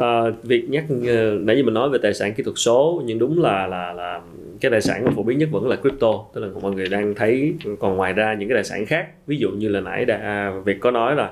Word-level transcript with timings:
À, 0.00 0.22
việc 0.42 0.64
nhắc 0.68 0.84
uh, 0.84 1.00
nãy 1.40 1.56
giờ 1.56 1.62
mình 1.62 1.74
nói 1.74 1.88
về 1.88 1.98
tài 2.02 2.14
sản 2.14 2.34
kỹ 2.34 2.42
thuật 2.42 2.58
số 2.58 3.02
nhưng 3.04 3.18
đúng 3.18 3.42
là 3.42 3.66
là 3.66 3.92
là 3.92 4.20
cái 4.60 4.70
tài 4.70 4.80
sản 4.80 5.04
mà 5.04 5.10
phổ 5.16 5.22
biến 5.22 5.38
nhất 5.38 5.48
vẫn 5.52 5.68
là 5.68 5.76
crypto 5.76 6.24
tức 6.34 6.40
là 6.40 6.48
mọi 6.62 6.72
người 6.72 6.88
đang 6.88 7.14
thấy 7.14 7.54
còn 7.78 7.96
ngoài 7.96 8.12
ra 8.12 8.34
những 8.34 8.48
cái 8.48 8.56
tài 8.56 8.64
sản 8.64 8.86
khác 8.86 9.06
ví 9.26 9.36
dụ 9.36 9.50
như 9.50 9.68
là 9.68 9.80
nãy 9.80 10.04
đã 10.04 10.16
à, 10.16 10.52
việc 10.64 10.80
có 10.80 10.90
nói 10.90 11.16
là 11.16 11.30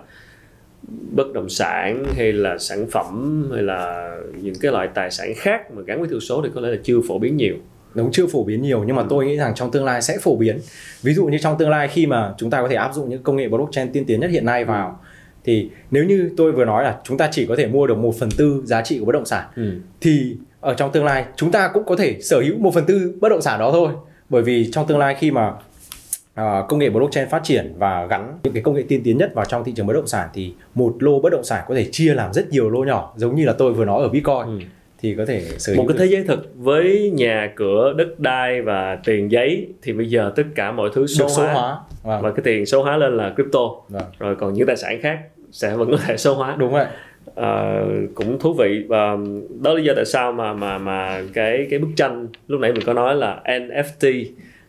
bất 1.10 1.32
động 1.32 1.48
sản 1.48 2.04
hay 2.16 2.32
là 2.32 2.58
sản 2.58 2.86
phẩm 2.90 3.44
hay 3.54 3.62
là 3.62 4.12
những 4.42 4.54
cái 4.60 4.72
loại 4.72 4.88
tài 4.94 5.10
sản 5.10 5.32
khác 5.36 5.70
mà 5.74 5.82
gắn 5.86 6.00
với 6.00 6.08
thuật 6.08 6.22
số 6.22 6.42
thì 6.42 6.48
có 6.54 6.60
lẽ 6.60 6.68
là 6.68 6.76
chưa 6.82 7.00
phổ 7.08 7.18
biến 7.18 7.36
nhiều 7.36 7.54
đúng 7.94 8.12
chưa 8.12 8.26
phổ 8.26 8.44
biến 8.44 8.62
nhiều 8.62 8.84
nhưng 8.86 8.96
mà 8.96 9.02
ừ. 9.02 9.06
tôi 9.10 9.26
nghĩ 9.26 9.36
rằng 9.36 9.52
trong 9.54 9.70
tương 9.70 9.84
lai 9.84 10.02
sẽ 10.02 10.18
phổ 10.22 10.36
biến 10.36 10.58
ví 11.02 11.14
dụ 11.14 11.26
như 11.26 11.38
trong 11.38 11.58
tương 11.58 11.70
lai 11.70 11.88
khi 11.88 12.06
mà 12.06 12.34
chúng 12.38 12.50
ta 12.50 12.62
có 12.62 12.68
thể 12.68 12.76
áp 12.76 12.94
dụng 12.94 13.08
những 13.08 13.22
công 13.22 13.36
nghệ 13.36 13.48
blockchain 13.48 13.92
tiên 13.92 14.04
tiến 14.06 14.20
nhất 14.20 14.30
hiện 14.30 14.44
nay 14.44 14.64
vào 14.64 15.00
ừ. 15.02 15.08
Thì 15.44 15.70
nếu 15.90 16.04
như 16.04 16.30
tôi 16.36 16.52
vừa 16.52 16.64
nói 16.64 16.84
là 16.84 16.96
chúng 17.04 17.18
ta 17.18 17.28
chỉ 17.32 17.46
có 17.46 17.56
thể 17.56 17.66
mua 17.66 17.86
được 17.86 17.98
một 17.98 18.14
phần 18.18 18.28
tư 18.36 18.62
giá 18.64 18.82
trị 18.82 18.98
của 18.98 19.04
bất 19.04 19.12
động 19.12 19.24
sản 19.24 19.46
ừ. 19.56 19.72
thì 20.00 20.36
ở 20.60 20.74
trong 20.74 20.92
tương 20.92 21.04
lai 21.04 21.24
chúng 21.36 21.50
ta 21.50 21.70
cũng 21.74 21.84
có 21.84 21.96
thể 21.96 22.20
sở 22.20 22.40
hữu 22.40 22.58
một 22.58 22.74
phần 22.74 22.84
tư 22.86 23.18
bất 23.20 23.28
động 23.28 23.42
sản 23.42 23.60
đó 23.60 23.70
thôi 23.72 23.92
bởi 24.28 24.42
vì 24.42 24.70
trong 24.72 24.86
tương 24.86 24.98
lai 24.98 25.16
khi 25.18 25.30
mà 25.30 25.48
uh, 25.48 26.68
công 26.68 26.78
nghệ 26.78 26.90
blockchain 26.90 27.28
phát 27.28 27.40
triển 27.44 27.74
và 27.78 28.06
gắn 28.06 28.38
những 28.42 28.52
cái 28.52 28.62
công 28.62 28.74
nghệ 28.74 28.84
tiên 28.88 29.00
tiến 29.04 29.18
nhất 29.18 29.34
vào 29.34 29.44
trong 29.44 29.64
thị 29.64 29.72
trường 29.76 29.86
bất 29.86 29.94
động 29.94 30.06
sản 30.06 30.28
thì 30.34 30.54
một 30.74 30.96
lô 30.98 31.20
bất 31.20 31.32
động 31.32 31.44
sản 31.44 31.64
có 31.68 31.74
thể 31.74 31.88
chia 31.92 32.14
làm 32.14 32.32
rất 32.32 32.50
nhiều 32.50 32.70
lô 32.70 32.84
nhỏ 32.84 33.14
giống 33.16 33.36
như 33.36 33.44
là 33.44 33.52
tôi 33.52 33.72
vừa 33.72 33.84
nói 33.84 34.02
ở 34.02 34.08
Bitcoin 34.08 34.44
ừ. 34.46 34.58
Thì 35.00 35.14
có 35.14 35.24
thể 35.26 35.40
sở 35.58 35.72
hữu 35.72 35.82
một 35.82 35.88
cái 35.88 35.98
thế 35.98 36.06
giới 36.06 36.24
thực 36.24 36.52
với 36.56 37.10
nhà 37.14 37.52
cửa 37.56 37.94
đất 37.96 38.20
đai 38.20 38.62
và 38.62 38.98
tiền 39.04 39.30
giấy 39.30 39.66
thì 39.82 39.92
bây 39.92 40.06
giờ 40.06 40.32
tất 40.36 40.42
cả 40.54 40.72
mọi 40.72 40.90
thứ 40.94 41.06
số, 41.06 41.28
số 41.28 41.42
hóa, 41.42 41.52
hóa. 41.52 41.78
Vâng. 42.02 42.22
và 42.22 42.30
cái 42.30 42.42
tiền 42.44 42.66
số 42.66 42.82
hóa 42.82 42.96
lên 42.96 43.16
là 43.16 43.32
crypto 43.34 43.60
vâng. 43.88 44.02
rồi 44.18 44.36
còn 44.36 44.52
những 44.52 44.66
tài 44.66 44.76
sản 44.76 45.00
khác 45.02 45.18
sẽ 45.50 45.76
vẫn 45.76 45.90
có 45.90 45.96
thể 45.96 46.16
số 46.16 46.34
hóa 46.34 46.56
đúng 46.58 46.72
rồi 46.72 46.86
uh, 47.30 48.14
cũng 48.14 48.38
thú 48.38 48.54
vị 48.54 48.84
và 48.88 49.16
đó 49.60 49.72
là 49.72 49.74
lý 49.74 49.84
do 49.84 49.92
tại 49.96 50.04
sao 50.04 50.32
mà 50.32 50.52
mà 50.52 50.78
mà 50.78 51.22
cái 51.32 51.66
cái 51.70 51.78
bức 51.78 51.90
tranh 51.96 52.26
lúc 52.48 52.60
nãy 52.60 52.72
mình 52.72 52.82
có 52.86 52.92
nói 52.92 53.16
là 53.16 53.42
NFT 53.44 54.24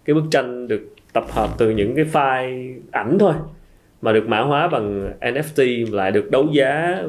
cái 0.06 0.14
bức 0.14 0.23
tranh 0.31 0.68
được 0.68 0.81
tập 1.14 1.25
hợp 1.30 1.50
từ 1.58 1.70
những 1.70 1.96
cái 1.96 2.06
file 2.06 2.80
ảnh 2.92 3.18
thôi 3.20 3.34
mà 4.02 4.14
được 4.14 4.28
mã 4.28 4.40
hóa 4.40 4.68
bằng 4.68 5.14
NFT 5.22 5.86
lại 5.96 6.12
được 6.12 6.31
đấu 6.31 6.48
giá 6.52 7.02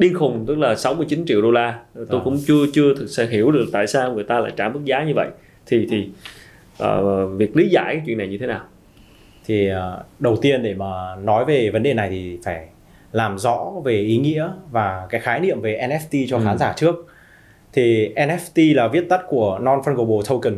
điên 0.00 0.14
khùng 0.14 0.44
tức 0.46 0.58
là 0.58 0.76
69 0.76 1.24
triệu 1.26 1.42
đô 1.42 1.50
la. 1.50 1.78
Tôi 1.94 2.20
à. 2.20 2.24
cũng 2.24 2.38
chưa 2.46 2.66
chưa 2.72 2.94
thực 2.94 3.06
sự 3.06 3.28
hiểu 3.28 3.50
được 3.50 3.66
tại 3.72 3.86
sao 3.86 4.14
người 4.14 4.24
ta 4.24 4.40
lại 4.40 4.52
trả 4.56 4.68
mức 4.68 4.80
giá 4.84 5.04
như 5.04 5.12
vậy. 5.16 5.28
Thì 5.66 5.86
thì 5.90 6.08
uh, 6.82 6.88
việc 7.36 7.56
lý 7.56 7.68
giải 7.68 7.94
cái 7.94 8.02
chuyện 8.06 8.18
này 8.18 8.28
như 8.28 8.38
thế 8.38 8.46
nào? 8.46 8.60
Thì 9.46 9.70
uh, 9.70 9.76
đầu 10.18 10.36
tiên 10.36 10.62
để 10.62 10.74
mà 10.74 11.16
nói 11.16 11.44
về 11.44 11.70
vấn 11.70 11.82
đề 11.82 11.94
này 11.94 12.08
thì 12.10 12.38
phải 12.44 12.66
làm 13.12 13.38
rõ 13.38 13.72
về 13.84 13.94
ý 13.94 14.16
nghĩa 14.16 14.48
và 14.70 15.06
cái 15.10 15.20
khái 15.20 15.40
niệm 15.40 15.60
về 15.60 15.88
NFT 15.88 16.26
cho 16.28 16.36
ừ. 16.36 16.42
khán 16.44 16.58
giả 16.58 16.74
trước. 16.76 17.06
Thì 17.72 18.14
NFT 18.14 18.74
là 18.74 18.88
viết 18.88 19.08
tắt 19.08 19.20
của 19.28 19.58
non 19.62 19.80
fungible 19.84 20.22
token 20.22 20.56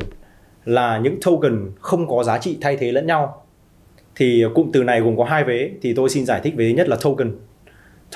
là 0.65 0.99
những 0.99 1.19
token 1.25 1.71
không 1.81 2.09
có 2.09 2.25
giá 2.25 2.39
trị 2.39 2.59
thay 2.61 2.77
thế 2.77 2.93
lẫn 2.93 3.07
nhau. 3.07 3.45
Thì 4.17 4.45
cụm 4.55 4.71
từ 4.73 4.85
này 4.85 5.01
gồm 5.01 5.17
có 5.17 5.25
hai 5.25 5.45
vế 5.45 5.71
thì 5.83 5.95
tôi 5.95 6.09
xin 6.09 6.27
giải 6.27 6.41
thích 6.45 6.55
vế 6.57 6.73
nhất 6.73 6.89
là 6.89 6.97
token 7.03 7.33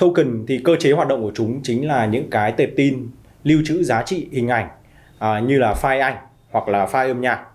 token 0.01 0.45
thì 0.47 0.59
cơ 0.63 0.75
chế 0.79 0.91
hoạt 0.91 1.07
động 1.07 1.21
của 1.21 1.31
chúng 1.35 1.59
chính 1.63 1.87
là 1.87 2.05
những 2.05 2.29
cái 2.29 2.51
tệp 2.51 2.69
tin 2.75 3.07
lưu 3.43 3.61
trữ 3.65 3.83
giá 3.83 4.03
trị 4.03 4.27
hình 4.31 4.47
ảnh 4.47 4.69
à, 5.19 5.39
như 5.39 5.59
là 5.59 5.73
file 5.81 6.01
ảnh 6.01 6.17
hoặc 6.51 6.67
là 6.67 6.85
file 6.85 7.07
âm 7.07 7.21
nhạc 7.21 7.45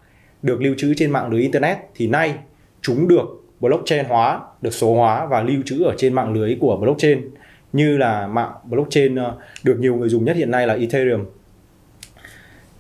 được 0.43 0.63
lưu 0.63 0.75
trữ 0.79 0.95
trên 0.95 1.11
mạng 1.11 1.31
lưới 1.31 1.41
internet. 1.41 1.79
Thì 1.95 2.07
nay 2.07 2.35
chúng 2.83 3.09
được 3.09 3.25
blockchain 3.61 4.05
hóa 4.05 4.41
được 4.63 4.71
số 4.71 4.95
hóa 4.95 5.27
và 5.27 5.43
lưu 5.43 5.63
trữ 5.65 5.83
ở 5.83 5.95
trên 5.99 6.15
mạng 6.15 6.33
lưới 6.33 6.57
của 6.61 6.77
blockchain 6.77 7.31
như 7.73 7.97
là 7.99 8.27
mạng 8.27 8.53
blockchain 8.65 9.15
ờ, 9.15 9.37
được 9.65 9.77
nhiều 9.81 9.97
người 9.97 10.09
dùng 10.09 10.25
nhất 10.25 10.37
hiện 10.37 10.51
nay 10.51 10.67
là 10.67 10.75
Ethereum. 10.75 11.25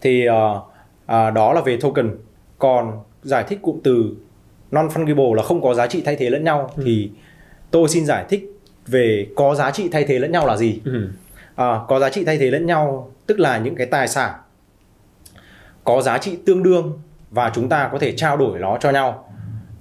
Thì 0.00 0.28
uh, 0.28 0.32
uh, 1.04 1.34
đó 1.34 1.52
là 1.52 1.60
về 1.60 1.76
token. 1.76 2.10
Còn 2.58 3.00
giải 3.22 3.44
thích 3.48 3.58
cụm 3.62 3.80
từ 3.84 4.16
non 4.70 4.88
fungible 4.88 5.34
là 5.34 5.42
không 5.42 5.62
có 5.62 5.74
giá 5.74 5.86
trị 5.86 6.02
thay 6.04 6.16
thế 6.16 6.30
lẫn 6.30 6.44
nhau. 6.44 6.70
Ừ. 6.76 6.82
thì 6.86 7.10
tôi 7.70 7.88
xin 7.88 8.06
giải 8.06 8.24
thích 8.28 8.51
về 8.86 9.26
có 9.36 9.54
giá 9.54 9.70
trị 9.70 9.88
thay 9.92 10.04
thế 10.04 10.18
lẫn 10.18 10.32
nhau 10.32 10.46
là 10.46 10.56
gì? 10.56 10.80
Ừ. 10.84 11.08
à, 11.54 11.80
có 11.88 12.00
giá 12.00 12.10
trị 12.10 12.24
thay 12.24 12.38
thế 12.38 12.50
lẫn 12.50 12.66
nhau 12.66 13.12
tức 13.26 13.40
là 13.40 13.58
những 13.58 13.74
cái 13.74 13.86
tài 13.86 14.08
sản 14.08 14.32
có 15.84 16.02
giá 16.02 16.18
trị 16.18 16.38
tương 16.46 16.62
đương 16.62 17.00
và 17.30 17.50
chúng 17.54 17.68
ta 17.68 17.88
có 17.92 17.98
thể 17.98 18.12
trao 18.12 18.36
đổi 18.36 18.58
nó 18.58 18.78
cho 18.80 18.90
nhau. 18.90 19.28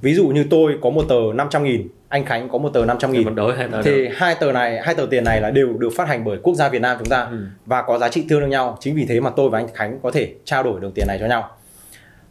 Ví 0.02 0.14
dụ 0.14 0.28
như 0.28 0.46
tôi 0.50 0.78
có 0.82 0.90
một 0.90 1.06
tờ 1.10 1.34
500 1.36 1.64
nghìn 1.64 1.88
anh 2.10 2.26
Khánh 2.26 2.50
có 2.50 2.58
một 2.58 2.70
tờ 2.70 2.86
500 2.86 3.12
nghìn. 3.12 3.36
Đối 3.36 3.58
hai 3.58 3.68
tờ 3.68 3.82
thì 3.82 4.10
hai 4.14 4.36
tờ 4.36 4.52
này 4.52 4.82
hai 4.84 4.96
tờ 4.96 5.06
tiền 5.12 5.24
này 5.24 5.42
là 5.42 5.52
đều 5.52 5.78
được 5.78 5.90
phát 5.96 6.08
hành 6.08 6.24
bởi 6.24 6.38
quốc 6.44 6.56
gia 6.56 6.70
Việt 6.70 6.82
Nam 6.82 6.98
chúng 7.00 7.10
ta 7.10 7.22
ừ. 7.32 7.46
và 7.66 7.82
có 7.82 7.98
giá 7.98 8.10
trị 8.10 8.26
tương 8.30 8.40
đương 8.40 8.50
nhau. 8.50 8.78
Chính 8.80 8.96
vì 8.96 9.06
thế 9.06 9.20
mà 9.20 9.30
tôi 9.30 9.50
và 9.50 9.60
anh 9.60 9.68
Khánh 9.74 10.00
có 10.04 10.12
thể 10.12 10.34
trao 10.46 10.64
đổi 10.64 10.80
được 10.80 10.92
tiền 10.96 11.08
này 11.08 11.18
cho 11.20 11.28
nhau. 11.28 11.50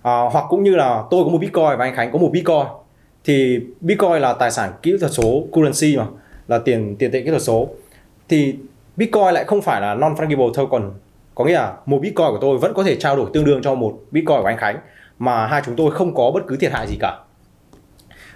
À, 0.03 0.21
hoặc 0.33 0.45
cũng 0.49 0.63
như 0.63 0.77
là 0.77 1.03
tôi 1.11 1.25
có 1.25 1.31
một 1.31 1.39
Bitcoin 1.39 1.79
và 1.79 1.85
anh 1.85 1.95
Khánh 1.95 2.13
có 2.13 2.19
một 2.19 2.31
Bitcoin. 2.33 2.67
Thì 3.25 3.61
Bitcoin 3.81 4.23
là 4.23 4.33
tài 4.33 4.51
sản 4.51 4.73
kỹ 4.83 4.97
thuật 5.01 5.13
số 5.13 5.47
currency 5.53 5.97
mà 5.97 6.05
là 6.51 6.59
tiền 6.59 6.97
tiền 6.99 7.11
tệ 7.13 7.23
kỹ 7.23 7.31
thuật 7.31 7.43
số 7.43 7.69
thì 8.29 8.55
Bitcoin 8.97 9.35
lại 9.35 9.45
không 9.45 9.63
phải 9.63 9.81
là 9.81 9.95
non 9.95 10.15
fungible 10.15 10.53
token 10.55 10.83
có 11.35 11.45
nghĩa 11.45 11.55
là 11.55 11.75
một 11.87 11.99
Bitcoin 12.03 12.29
của 12.31 12.39
tôi 12.41 12.59
vẫn 12.59 12.75
có 12.75 12.83
thể 12.83 12.97
trao 12.97 13.17
đổi 13.17 13.31
tương 13.33 13.45
đương 13.45 13.63
cho 13.63 13.75
một 13.75 13.99
Bitcoin 14.11 14.41
của 14.41 14.47
anh 14.47 14.57
Khánh 14.57 14.79
mà 15.19 15.47
hai 15.47 15.63
chúng 15.67 15.77
tôi 15.77 15.91
không 15.91 16.15
có 16.15 16.31
bất 16.35 16.41
cứ 16.47 16.57
thiệt 16.57 16.73
hại 16.73 16.87
gì 16.87 16.97
cả. 17.01 17.19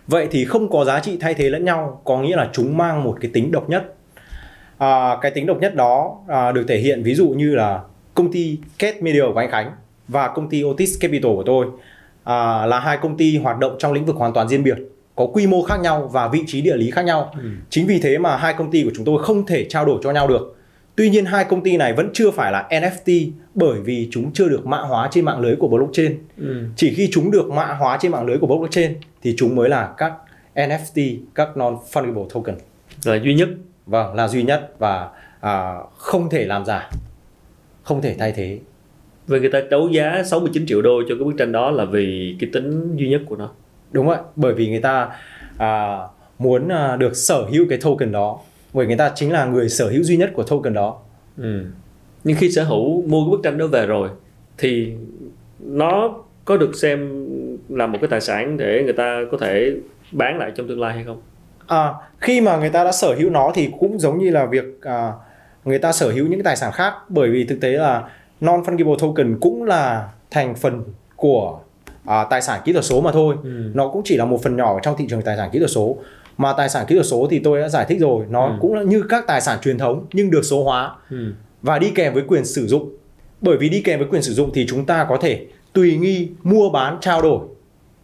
Vậy 0.07 0.29
thì 0.31 0.45
không 0.45 0.71
có 0.71 0.85
giá 0.85 1.01
trị 1.01 1.17
thay 1.21 1.35
thế 1.35 1.51
lẫn 1.51 1.65
nhau 1.65 2.01
có 2.05 2.19
nghĩa 2.19 2.37
là 2.37 2.51
chúng 2.53 2.77
mang 2.77 3.05
một 3.05 3.19
cái 3.21 3.31
tính 3.35 3.53
độc 3.53 3.69
nhất. 3.69 3.95
À, 4.79 5.17
cái 5.21 5.31
tính 5.31 5.47
độc 5.47 5.61
nhất 5.61 5.75
đó 5.75 6.19
à, 6.29 6.53
được 6.53 6.65
thể 6.69 6.79
hiện 6.79 7.03
ví 7.03 7.15
dụ 7.15 7.29
như 7.29 7.55
là 7.55 7.81
công 8.15 8.33
ty 8.33 8.59
Cat 8.79 9.03
Media 9.03 9.23
của 9.35 9.41
anh 9.41 9.51
Khánh 9.51 9.73
và 10.09 10.29
công 10.29 10.49
ty 10.49 10.63
Otis 10.65 11.01
Capital 11.01 11.33
của 11.35 11.43
tôi. 11.47 11.67
À, 12.25 12.67
là 12.67 12.81
hai 12.81 12.97
công 12.97 13.17
ty 13.17 13.39
hoạt 13.39 13.59
động 13.59 13.77
trong 13.79 13.93
lĩnh 13.93 14.05
vực 14.05 14.17
hoàn 14.17 14.33
toàn 14.33 14.49
riêng 14.49 14.63
biệt 14.63 14.79
có 15.17 15.27
quy 15.27 15.47
mô 15.47 15.63
khác 15.63 15.81
nhau 15.81 16.11
và 16.13 16.29
vị 16.29 16.41
trí 16.47 16.61
địa 16.61 16.77
lý 16.77 16.91
khác 16.91 17.03
nhau 17.03 17.33
ừ. 17.35 17.49
chính 17.71 17.87
vì 17.87 18.01
thế 18.01 18.19
mà 18.19 18.37
hai 18.37 18.55
công 18.55 18.71
ty 18.71 18.83
của 18.83 18.91
chúng 18.97 19.05
tôi 19.05 19.23
không 19.23 19.47
thể 19.47 19.67
trao 19.69 19.85
đổi 19.85 20.01
cho 20.03 20.11
nhau 20.11 20.29
được 20.29 20.55
Tuy 20.97 21.11
nhiên 21.11 21.25
hai 21.25 21.45
công 21.45 21.63
ty 21.63 21.77
này 21.77 21.93
vẫn 21.93 22.11
chưa 22.13 22.31
phải 22.31 22.53
là 22.53 22.69
NFT 22.71 23.31
bởi 23.55 23.81
vì 23.81 24.09
chúng 24.11 24.33
chưa 24.33 24.49
được 24.49 24.67
mã 24.67 24.79
hóa 24.79 25.09
trên 25.13 25.25
mạng 25.25 25.41
lưới 25.41 25.57
của 25.57 25.69
blockchain. 25.69 26.19
Ừ. 26.39 26.65
Chỉ 26.77 26.95
khi 26.95 27.09
chúng 27.13 27.31
được 27.31 27.51
mã 27.51 27.67
hóa 27.67 27.99
trên 28.01 28.13
mạng 28.13 28.27
lưới 28.27 28.39
của 28.39 28.47
blockchain 28.47 28.95
thì 29.23 29.35
chúng 29.37 29.57
mới 29.57 29.69
là 29.69 29.95
các 29.97 30.13
NFT, 30.55 31.17
các 31.35 31.49
non-fungible 31.55 32.29
token. 32.29 32.55
Là 33.05 33.17
duy 33.25 33.35
nhất. 33.35 33.49
Vâng, 33.87 34.15
là 34.15 34.29
duy 34.29 34.43
nhất 34.43 34.75
và 34.79 35.09
à, 35.41 35.75
không 35.97 36.31
thể 36.31 36.45
làm 36.45 36.65
giả, 36.65 36.91
không 37.83 38.03
thể 38.03 38.15
thay 38.19 38.33
thế. 38.33 38.59
Vậy 39.27 39.41
người 39.41 39.51
ta 39.51 39.61
đấu 39.71 39.89
giá 39.89 40.23
69 40.25 40.67
triệu 40.67 40.83
đô 40.83 41.03
cho 41.09 41.15
cái 41.19 41.25
bức 41.25 41.35
tranh 41.39 41.53
đó 41.53 41.71
là 41.71 41.85
vì 41.85 42.37
cái 42.41 42.51
tính 42.53 42.97
duy 42.97 43.09
nhất 43.09 43.23
của 43.27 43.37
nó. 43.37 43.51
Đúng 43.95 44.07
vậy, 44.07 44.19
bởi 44.37 44.55
vì 44.55 44.71
người 44.71 44.81
ta 44.81 45.09
à, 45.59 45.99
muốn 46.39 46.69
à, 46.69 46.97
được 46.97 47.17
sở 47.17 47.45
hữu 47.53 47.67
cái 47.69 47.79
token 47.83 48.13
đó. 48.13 48.39
Bởi 48.73 48.87
người 48.87 48.97
ta 48.97 49.13
chính 49.15 49.33
là 49.33 49.45
người 49.45 49.69
sở 49.69 49.91
hữu 49.91 50.03
duy 50.03 50.17
nhất 50.17 50.31
của 50.35 50.43
token 50.43 50.75
đó. 50.75 50.99
Ừ. 51.39 51.65
nhưng 52.25 52.37
khi 52.37 52.51
sở 52.51 52.65
hữu 52.65 53.03
mua 53.03 53.25
cái 53.25 53.31
bức 53.31 53.41
tranh 53.43 53.59
đó 53.59 53.67
về 53.67 53.87
rồi 53.87 54.09
thì 54.59 54.93
nó 55.61 56.15
có 56.45 56.57
được 56.57 56.75
xem 56.75 57.27
là 57.69 57.87
một 57.87 57.99
cái 58.01 58.09
tài 58.09 58.21
sản 58.21 58.57
để 58.57 58.83
người 58.85 58.93
ta 58.93 59.21
có 59.31 59.39
thể 59.41 59.73
bán 60.13 60.39
lại 60.39 60.53
trong 60.55 60.69
tương 60.69 60.81
lai 60.81 60.95
hay 60.95 61.05
không? 61.05 61.21
À, 61.67 61.93
khi 62.21 62.41
mà 62.41 62.57
người 62.57 62.71
ta 62.71 62.85
đã 62.85 62.93
sở 62.93 63.15
hữu 63.15 63.31
nó 63.31 63.53
thì 63.55 63.71
cũng 63.79 63.99
giống 63.99 64.19
như 64.19 64.31
là 64.31 64.47
việc 64.47 64.65
à, 64.83 65.13
người 65.65 65.79
ta 65.79 65.93
sở 65.93 66.11
hữu 66.11 66.27
những 66.27 66.39
cái 66.39 66.45
tài 66.45 66.57
sản 66.57 66.73
khác. 66.73 66.95
Bởi 67.09 67.31
vì 67.31 67.45
thực 67.45 67.61
tế 67.61 67.69
là 67.69 68.09
non 68.41 68.63
fungible 68.63 68.97
token 68.97 69.39
cũng 69.41 69.65
là 69.65 70.09
thành 70.31 70.55
phần 70.55 70.85
của 71.17 71.61
à, 72.05 72.25
tài 72.25 72.43
sản 72.43 72.61
kỹ 72.65 72.73
thuật 72.73 72.85
số 72.85 73.01
mà 73.01 73.13
thôi 73.13 73.37
ừ. 73.43 73.71
nó 73.75 73.89
cũng 73.89 74.03
chỉ 74.05 74.17
là 74.17 74.25
một 74.25 74.43
phần 74.43 74.57
nhỏ 74.57 74.79
trong 74.83 74.97
thị 74.99 75.07
trường 75.11 75.23
tài 75.23 75.37
sản 75.37 75.51
kỹ 75.53 75.59
thuật 75.59 75.71
số 75.71 75.97
mà 76.37 76.53
tài 76.53 76.69
sản 76.69 76.87
kỹ 76.89 76.95
thuật 76.95 77.07
số 77.07 77.27
thì 77.31 77.39
tôi 77.39 77.61
đã 77.61 77.69
giải 77.69 77.85
thích 77.89 78.01
rồi 78.01 78.27
nó 78.29 78.47
ừ. 78.47 78.53
cũng 78.61 78.89
như 78.89 79.03
các 79.09 79.25
tài 79.27 79.41
sản 79.41 79.59
truyền 79.63 79.79
thống 79.79 80.07
nhưng 80.13 80.31
được 80.31 80.43
số 80.43 80.65
hóa 80.65 80.97
ừ. 81.11 81.33
và 81.63 81.79
đi 81.79 81.93
kèm 81.95 82.15
với 82.15 82.23
quyền 82.29 82.45
sử 82.45 82.67
dụng 82.67 82.97
bởi 83.41 83.57
vì 83.57 83.69
đi 83.69 83.81
kèm 83.81 83.99
với 83.99 84.09
quyền 84.09 84.23
sử 84.23 84.33
dụng 84.33 84.51
thì 84.55 84.67
chúng 84.69 84.87
ta 84.87 85.07
có 85.09 85.17
thể 85.21 85.47
tùy 85.73 85.97
nghi 85.97 86.29
mua 86.43 86.71
bán 86.71 86.99
trao 87.01 87.23
đổi 87.23 87.41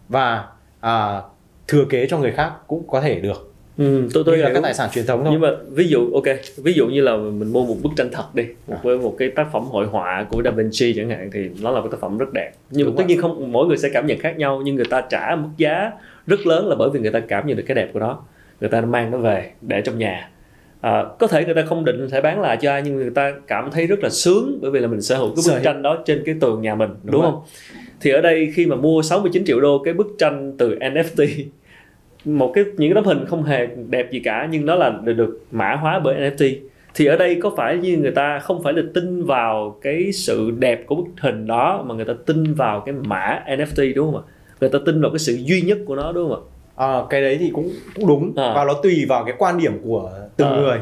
và 0.08 0.44
à, 0.80 1.22
thừa 1.68 1.84
kế 1.84 2.06
cho 2.10 2.18
người 2.18 2.32
khác 2.32 2.52
cũng 2.66 2.88
có 2.88 3.00
thể 3.00 3.20
được 3.20 3.49
Ừ, 3.80 4.08
tôi 4.14 4.24
tôi 4.26 4.38
là 4.38 4.50
các 4.54 4.62
tài 4.62 4.74
sản 4.74 4.90
truyền 4.92 5.06
thống 5.06 5.20
thôi. 5.24 5.28
Nhưng 5.32 5.40
mà 5.40 5.50
ví 5.70 5.88
dụ 5.88 6.12
ok, 6.14 6.24
ví 6.56 6.72
dụ 6.72 6.86
như 6.86 7.00
là 7.00 7.16
mình 7.16 7.52
mua 7.52 7.66
một 7.66 7.76
bức 7.82 7.90
tranh 7.96 8.08
thật 8.12 8.34
đi, 8.34 8.44
một 8.66 8.76
à. 8.76 8.80
với 8.82 8.98
một 8.98 9.14
cái 9.18 9.28
tác 9.28 9.52
phẩm 9.52 9.62
hội 9.62 9.86
họa 9.86 10.26
của 10.30 10.42
Da 10.44 10.50
Vinci 10.50 10.94
chẳng 10.96 11.10
hạn 11.10 11.30
thì 11.32 11.50
nó 11.62 11.70
là 11.70 11.80
một 11.80 11.88
tác 11.90 12.00
phẩm 12.00 12.18
rất 12.18 12.32
đẹp. 12.32 12.52
Nhưng 12.70 12.86
Đúng 12.86 12.94
mà 12.94 12.98
tất 12.98 13.06
nhiên 13.08 13.20
không 13.20 13.52
mỗi 13.52 13.66
người 13.66 13.76
sẽ 13.76 13.88
cảm 13.92 14.06
nhận 14.06 14.18
khác 14.18 14.38
nhau 14.38 14.62
nhưng 14.64 14.76
người 14.76 14.84
ta 14.84 15.00
trả 15.00 15.36
mức 15.36 15.48
giá 15.56 15.90
rất 16.26 16.46
lớn 16.46 16.68
là 16.68 16.76
bởi 16.76 16.90
vì 16.90 17.00
người 17.00 17.10
ta 17.10 17.20
cảm 17.20 17.46
nhận 17.46 17.56
được 17.56 17.64
cái 17.66 17.74
đẹp 17.74 17.90
của 17.92 18.00
nó. 18.00 18.18
Người 18.60 18.70
ta 18.70 18.80
mang 18.80 19.10
nó 19.10 19.18
về 19.18 19.50
để 19.60 19.80
trong 19.80 19.98
nhà. 19.98 20.30
À, 20.80 21.04
có 21.18 21.26
thể 21.26 21.44
người 21.44 21.54
ta 21.54 21.62
không 21.62 21.84
định 21.84 22.08
sẽ 22.08 22.20
bán 22.20 22.40
lại 22.40 22.58
cho 22.60 22.70
ai 22.70 22.82
nhưng 22.84 22.96
người 22.96 23.10
ta 23.10 23.32
cảm 23.46 23.70
thấy 23.70 23.86
rất 23.86 23.98
là 24.02 24.08
sướng 24.08 24.58
bởi 24.62 24.70
vì 24.70 24.80
là 24.80 24.88
mình 24.88 25.02
sở 25.02 25.16
hữu 25.16 25.34
cái 25.36 25.54
bức 25.54 25.62
tranh 25.64 25.82
đó 25.82 25.98
trên 26.04 26.22
cái 26.26 26.34
tường 26.40 26.62
nhà 26.62 26.74
mình 26.74 26.90
đúng, 27.02 27.12
đúng 27.12 27.22
không? 27.22 27.42
Thì 28.00 28.10
ở 28.10 28.20
đây 28.20 28.52
khi 28.54 28.66
mà 28.66 28.76
mua 28.76 29.02
69 29.02 29.44
triệu 29.44 29.60
đô 29.60 29.82
cái 29.84 29.94
bức 29.94 30.06
tranh 30.18 30.54
từ 30.58 30.74
NFT 30.74 31.44
một 32.24 32.52
cái 32.54 32.64
những 32.64 32.94
cái 32.94 32.94
tấm 32.94 33.04
hình 33.04 33.26
không 33.26 33.44
hề 33.44 33.66
đẹp 33.88 34.10
gì 34.10 34.20
cả 34.20 34.48
nhưng 34.50 34.66
nó 34.66 34.74
là 34.74 34.90
được, 35.04 35.12
được 35.12 35.44
mã 35.50 35.74
hóa 35.74 36.00
bởi 36.04 36.16
NFT 36.16 36.56
thì 36.94 37.06
ở 37.06 37.16
đây 37.16 37.38
có 37.42 37.50
phải 37.56 37.76
như 37.76 37.98
người 37.98 38.10
ta 38.10 38.38
không 38.38 38.62
phải 38.62 38.72
là 38.72 38.82
tin 38.94 39.24
vào 39.24 39.78
cái 39.82 40.12
sự 40.12 40.50
đẹp 40.50 40.84
của 40.86 40.94
bức 40.94 41.06
hình 41.20 41.46
đó 41.46 41.84
mà 41.86 41.94
người 41.94 42.04
ta 42.04 42.12
tin 42.26 42.54
vào 42.54 42.80
cái 42.80 42.94
mã 42.94 43.42
NFT 43.46 43.94
đúng 43.94 44.12
không 44.12 44.22
ạ 44.22 44.24
người 44.60 44.70
ta 44.70 44.78
tin 44.86 45.00
vào 45.00 45.10
cái 45.10 45.18
sự 45.18 45.32
duy 45.32 45.60
nhất 45.60 45.78
của 45.86 45.96
nó 45.96 46.12
đúng 46.12 46.30
không 46.30 46.44
ạ 46.76 46.86
à, 46.86 47.02
cái 47.10 47.20
đấy 47.22 47.36
thì 47.40 47.50
cũng 47.54 47.70
cũng 47.94 48.06
đúng 48.06 48.32
à. 48.36 48.52
và 48.56 48.64
nó 48.64 48.74
tùy 48.82 49.06
vào 49.08 49.24
cái 49.24 49.34
quan 49.38 49.58
điểm 49.58 49.80
của 49.84 50.10
từng 50.36 50.48
à. 50.48 50.56
người 50.56 50.78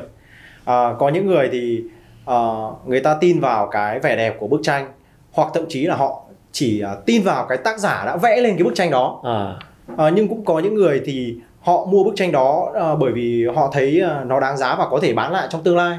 à, 0.64 0.94
có 0.98 1.08
những 1.08 1.26
người 1.26 1.48
thì 1.52 1.82
uh, 2.30 2.88
người 2.88 3.00
ta 3.00 3.16
tin 3.20 3.40
vào 3.40 3.68
cái 3.68 3.98
vẻ 3.98 4.16
đẹp 4.16 4.36
của 4.38 4.46
bức 4.46 4.60
tranh 4.62 4.92
hoặc 5.32 5.48
thậm 5.54 5.64
chí 5.68 5.86
là 5.86 5.96
họ 5.96 6.24
chỉ 6.52 6.82
uh, 6.92 7.06
tin 7.06 7.22
vào 7.22 7.46
cái 7.48 7.58
tác 7.58 7.78
giả 7.78 8.04
đã 8.06 8.16
vẽ 8.16 8.40
lên 8.40 8.54
cái 8.56 8.64
bức 8.64 8.74
tranh 8.74 8.90
đó 8.90 9.20
à. 9.24 9.67
Uh, 9.92 9.98
nhưng 10.14 10.28
cũng 10.28 10.44
có 10.44 10.58
những 10.58 10.74
người 10.74 11.02
thì 11.04 11.36
họ 11.60 11.84
mua 11.84 12.04
bức 12.04 12.12
tranh 12.16 12.32
đó 12.32 12.72
uh, 12.92 12.98
bởi 12.98 13.12
vì 13.12 13.46
họ 13.54 13.70
thấy 13.72 14.02
uh, 14.20 14.26
nó 14.26 14.40
đáng 14.40 14.56
giá 14.56 14.76
và 14.78 14.86
có 14.90 14.98
thể 15.02 15.12
bán 15.12 15.32
lại 15.32 15.48
trong 15.50 15.62
tương 15.62 15.76
lai 15.76 15.98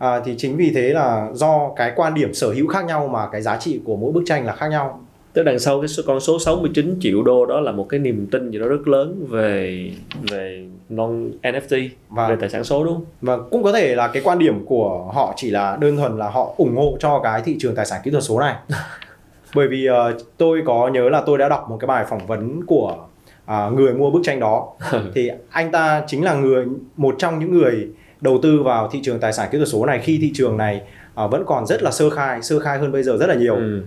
à, 0.00 0.20
thì 0.24 0.34
chính 0.38 0.56
vì 0.56 0.72
thế 0.74 0.82
là 0.82 1.28
do 1.32 1.70
cái 1.76 1.92
quan 1.96 2.14
điểm 2.14 2.34
sở 2.34 2.52
hữu 2.52 2.66
khác 2.66 2.84
nhau 2.84 3.08
mà 3.08 3.28
cái 3.32 3.42
giá 3.42 3.56
trị 3.56 3.80
của 3.84 3.96
mỗi 3.96 4.12
bức 4.12 4.22
tranh 4.26 4.46
là 4.46 4.52
khác 4.52 4.68
nhau 4.68 5.00
Tức 5.32 5.42
đằng 5.42 5.58
sau 5.58 5.80
cái 5.80 5.88
con 6.06 6.20
số 6.20 6.38
69 6.38 6.96
triệu 7.00 7.22
đô 7.22 7.46
đó 7.46 7.60
là 7.60 7.72
một 7.72 7.86
cái 7.88 8.00
niềm 8.00 8.26
tin 8.30 8.50
gì 8.50 8.58
đó 8.58 8.66
rất 8.66 8.88
lớn 8.88 9.26
về 9.28 9.90
về 10.30 10.66
non 10.88 11.30
NFT 11.42 11.88
và 12.08 12.28
về 12.28 12.36
tài 12.40 12.48
sản 12.48 12.64
số 12.64 12.84
đúng 12.84 12.94
không? 12.94 13.04
Và 13.20 13.38
cũng 13.50 13.62
có 13.62 13.72
thể 13.72 13.94
là 13.94 14.08
cái 14.08 14.22
quan 14.24 14.38
điểm 14.38 14.66
của 14.66 15.10
họ 15.14 15.32
chỉ 15.36 15.50
là 15.50 15.76
đơn 15.80 15.96
thuần 15.96 16.18
là 16.18 16.28
họ 16.28 16.54
ủng 16.56 16.76
hộ 16.76 16.96
cho 17.00 17.20
cái 17.22 17.42
thị 17.44 17.56
trường 17.58 17.74
tài 17.74 17.86
sản 17.86 18.00
kỹ 18.04 18.10
thuật 18.10 18.24
số 18.24 18.40
này. 18.40 18.54
Bởi 19.54 19.68
vì 19.68 19.88
uh, 19.88 20.22
tôi 20.36 20.62
có 20.66 20.88
nhớ 20.88 21.08
là 21.08 21.22
tôi 21.26 21.38
đã 21.38 21.48
đọc 21.48 21.70
một 21.70 21.76
cái 21.80 21.86
bài 21.86 22.04
phỏng 22.08 22.26
vấn 22.26 22.66
của 22.66 22.96
uh, 23.50 23.72
người 23.72 23.94
mua 23.94 24.10
bức 24.10 24.20
tranh 24.24 24.40
đó. 24.40 24.68
Thì 25.14 25.30
anh 25.50 25.70
ta 25.70 26.02
chính 26.06 26.24
là 26.24 26.34
người 26.34 26.66
một 26.96 27.14
trong 27.18 27.38
những 27.38 27.52
người 27.52 27.88
đầu 28.20 28.38
tư 28.42 28.62
vào 28.62 28.88
thị 28.92 29.00
trường 29.02 29.20
tài 29.20 29.32
sản 29.32 29.48
kỹ 29.52 29.58
thuật 29.58 29.68
số 29.68 29.86
này. 29.86 29.98
Khi 30.02 30.18
thị 30.22 30.30
trường 30.34 30.56
này 30.56 30.82
uh, 31.24 31.30
vẫn 31.30 31.44
còn 31.46 31.66
rất 31.66 31.82
là 31.82 31.90
sơ 31.90 32.10
khai, 32.10 32.42
sơ 32.42 32.58
khai 32.58 32.78
hơn 32.78 32.92
bây 32.92 33.02
giờ 33.02 33.16
rất 33.16 33.26
là 33.26 33.34
nhiều. 33.34 33.54
Ừ. 33.54 33.82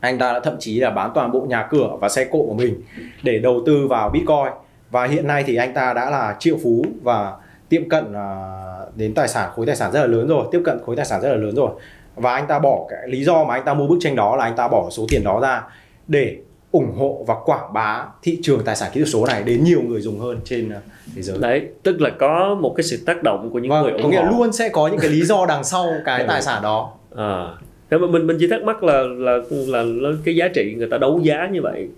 Anh 0.00 0.18
ta 0.18 0.32
đã 0.32 0.40
thậm 0.40 0.56
chí 0.58 0.80
là 0.80 0.90
bán 0.90 1.10
toàn 1.14 1.32
bộ 1.32 1.40
nhà 1.40 1.68
cửa 1.70 1.90
và 2.00 2.08
xe 2.08 2.24
cộ 2.24 2.44
của 2.46 2.54
mình 2.54 2.82
để 3.22 3.38
đầu 3.38 3.62
tư 3.66 3.86
vào 3.86 4.10
bitcoin. 4.10 4.52
Và 4.90 5.06
hiện 5.06 5.26
nay 5.26 5.44
thì 5.46 5.56
anh 5.56 5.74
ta 5.74 5.92
đã 5.92 6.10
là 6.10 6.36
triệu 6.38 6.56
phú 6.62 6.84
và 7.02 7.32
tiệm 7.68 7.88
cận 7.88 8.04
uh, 8.10 8.96
đến 8.96 9.14
tài 9.14 9.28
sản 9.28 9.50
khối 9.54 9.66
tài 9.66 9.76
sản 9.76 9.92
rất 9.92 10.00
là 10.00 10.06
lớn 10.06 10.28
rồi 10.28 10.46
tiếp 10.52 10.62
cận 10.64 10.78
khối 10.86 10.96
tài 10.96 11.04
sản 11.04 11.20
rất 11.20 11.28
là 11.28 11.36
lớn 11.36 11.54
rồi. 11.54 11.70
Và 12.16 12.34
anh 12.34 12.46
ta 12.46 12.58
bỏ 12.58 12.86
cái 12.88 12.98
lý 13.06 13.24
do 13.24 13.44
mà 13.44 13.54
anh 13.54 13.64
ta 13.64 13.74
mua 13.74 13.86
bức 13.86 13.98
tranh 14.00 14.16
đó 14.16 14.36
là 14.36 14.44
anh 14.44 14.56
ta 14.56 14.68
bỏ 14.68 14.90
số 14.90 15.06
tiền 15.08 15.24
đó 15.24 15.40
ra 15.40 15.62
để 16.08 16.36
ủng 16.72 16.92
hộ 16.96 17.24
và 17.26 17.34
quảng 17.44 17.72
bá 17.72 18.04
thị 18.22 18.38
trường 18.42 18.64
tài 18.64 18.76
sản 18.76 18.90
kỹ 18.94 19.00
thuật 19.00 19.08
số 19.08 19.26
này 19.26 19.42
đến 19.42 19.64
nhiều 19.64 19.82
người 19.82 20.00
dùng 20.00 20.20
hơn 20.20 20.40
trên 20.44 20.70
à, 20.70 20.80
thế 21.16 21.22
giới. 21.22 21.38
Đấy, 21.38 21.62
tức 21.82 22.00
là 22.00 22.10
có 22.10 22.58
một 22.60 22.74
cái 22.76 22.84
sự 22.84 22.98
tác 23.06 23.22
động 23.22 23.50
của 23.52 23.58
những 23.58 23.70
vâng, 23.70 23.82
người 23.82 23.92
ủng 23.92 24.02
có 24.02 24.08
nghĩa 24.08 24.30
luôn 24.30 24.52
sẽ 24.52 24.68
có 24.68 24.88
những 24.88 25.00
cái 25.00 25.10
lý 25.10 25.24
do 25.24 25.46
đằng 25.46 25.64
sau 25.64 25.86
cái 26.04 26.24
tài 26.28 26.42
sản 26.42 26.62
đó. 26.62 26.92
À, 27.16 27.46
thế 27.90 27.98
mà 27.98 28.06
mình 28.06 28.26
mình 28.26 28.36
chỉ 28.40 28.46
thắc 28.46 28.62
mắc 28.62 28.82
là 28.82 29.02
là 29.02 29.38
là, 29.50 29.82
là 29.82 30.10
cái 30.24 30.36
giá 30.36 30.48
trị 30.54 30.74
người 30.76 30.88
ta 30.90 30.98
đấu 30.98 31.20
giá 31.22 31.48
như 31.52 31.62
vậy 31.62 31.88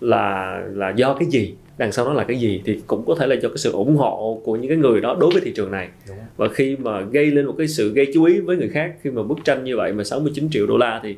là 0.00 0.60
là 0.72 0.90
do 0.96 1.14
cái 1.14 1.28
gì 1.28 1.54
đằng 1.78 1.92
sau 1.92 2.04
nó 2.04 2.12
là 2.12 2.24
cái 2.24 2.38
gì 2.38 2.62
thì 2.64 2.80
cũng 2.86 3.04
có 3.06 3.14
thể 3.14 3.26
là 3.26 3.34
do 3.34 3.48
cái 3.48 3.58
sự 3.58 3.72
ủng 3.72 3.96
hộ 3.96 4.40
của 4.44 4.56
những 4.56 4.68
cái 4.68 4.76
người 4.76 5.00
đó 5.00 5.16
đối 5.20 5.30
với 5.30 5.42
thị 5.44 5.52
trường 5.56 5.70
này 5.70 5.88
và 6.36 6.48
khi 6.48 6.76
mà 6.76 7.00
gây 7.00 7.26
lên 7.26 7.46
một 7.46 7.54
cái 7.58 7.68
sự 7.68 7.92
gây 7.92 8.06
chú 8.14 8.24
ý 8.24 8.40
với 8.40 8.56
người 8.56 8.68
khác 8.68 8.92
khi 9.02 9.10
mà 9.10 9.22
bức 9.22 9.38
tranh 9.44 9.64
như 9.64 9.76
vậy 9.76 9.92
mà 9.92 10.04
69 10.04 10.48
triệu 10.50 10.66
đô 10.66 10.76
la 10.76 11.00
thì 11.02 11.16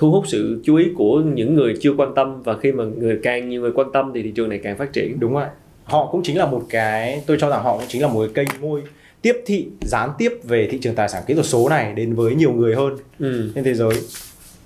thu 0.00 0.10
hút 0.10 0.24
sự 0.26 0.60
chú 0.64 0.76
ý 0.76 0.86
của 0.96 1.20
những 1.20 1.54
người 1.54 1.74
chưa 1.80 1.92
quan 1.96 2.14
tâm 2.14 2.42
và 2.42 2.58
khi 2.58 2.72
mà 2.72 2.84
người 2.84 3.18
càng 3.22 3.48
nhiều 3.48 3.60
người 3.60 3.72
quan 3.72 3.92
tâm 3.92 4.10
thì 4.14 4.22
thị 4.22 4.30
trường 4.30 4.48
này 4.48 4.60
càng 4.62 4.76
phát 4.76 4.92
triển. 4.92 5.20
Đúng 5.20 5.32
rồi. 5.32 5.44
Họ 5.84 6.08
cũng 6.12 6.22
chính 6.22 6.38
là 6.38 6.46
một 6.46 6.62
cái 6.70 7.22
tôi 7.26 7.36
cho 7.40 7.50
rằng 7.50 7.62
họ 7.62 7.76
cũng 7.76 7.86
chính 7.88 8.02
là 8.02 8.08
một 8.08 8.26
cái 8.34 8.44
kênh 8.44 8.60
môi 8.60 8.82
tiếp 9.22 9.42
thị 9.46 9.66
gián 9.80 10.10
tiếp 10.18 10.32
về 10.44 10.68
thị 10.70 10.78
trường 10.82 10.94
tài 10.94 11.08
sản 11.08 11.22
kỹ 11.26 11.34
thuật 11.34 11.46
số 11.46 11.68
này 11.68 11.92
đến 11.94 12.14
với 12.14 12.34
nhiều 12.34 12.52
người 12.52 12.74
hơn 12.74 12.96
ừ. 13.18 13.50
trên 13.54 13.64
thế 13.64 13.74
giới. 13.74 13.94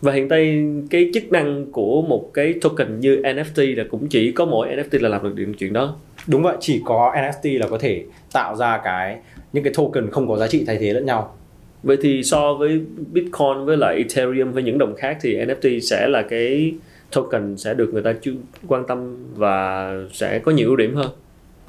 Và 0.01 0.13
hiện 0.13 0.29
tại 0.29 0.65
cái 0.91 1.11
chức 1.15 1.33
năng 1.33 1.73
của 1.73 2.03
một 2.03 2.31
cái 2.35 2.55
token 2.61 3.01
như 3.01 3.17
NFT 3.17 3.77
là 3.77 3.85
cũng 3.91 4.09
chỉ 4.09 4.33
có 4.33 4.45
mỗi 4.45 4.69
NFT 4.69 5.03
là 5.03 5.09
làm 5.09 5.23
được 5.23 5.35
điểm 5.35 5.55
chuyện 5.55 5.73
đó. 5.73 5.97
Đúng 6.27 6.43
vậy 6.43 6.57
chỉ 6.61 6.83
có 6.85 7.13
NFT 7.17 7.59
là 7.59 7.67
có 7.69 7.79
thể 7.79 8.05
tạo 8.33 8.57
ra 8.57 8.81
cái 8.85 9.17
những 9.53 9.65
cái 9.65 9.73
token 9.77 10.11
không 10.11 10.29
có 10.29 10.37
giá 10.37 10.47
trị 10.47 10.65
thay 10.67 10.77
thế 10.77 10.93
lẫn 10.93 11.07
nhau 11.07 11.37
vậy 11.85 11.97
thì 12.01 12.23
so 12.23 12.55
với 12.55 12.81
Bitcoin 13.13 13.65
với 13.65 13.77
lại 13.77 13.97
Ethereum 13.97 14.53
với 14.53 14.63
những 14.63 14.79
đồng 14.79 14.95
khác 14.97 15.19
thì 15.21 15.37
NFT 15.37 15.81
sẽ 15.81 16.09
là 16.09 16.23
cái 16.23 16.75
token 17.13 17.57
sẽ 17.57 17.75
được 17.75 17.91
người 17.93 18.03
ta 18.03 18.13
chú 18.23 18.33
quan 18.69 18.87
tâm 18.87 19.17
và 19.35 19.91
sẽ 20.13 20.39
có 20.39 20.53
nhiều 20.53 20.69
ưu 20.69 20.77
điểm 20.77 20.95
hơn? 20.95 21.11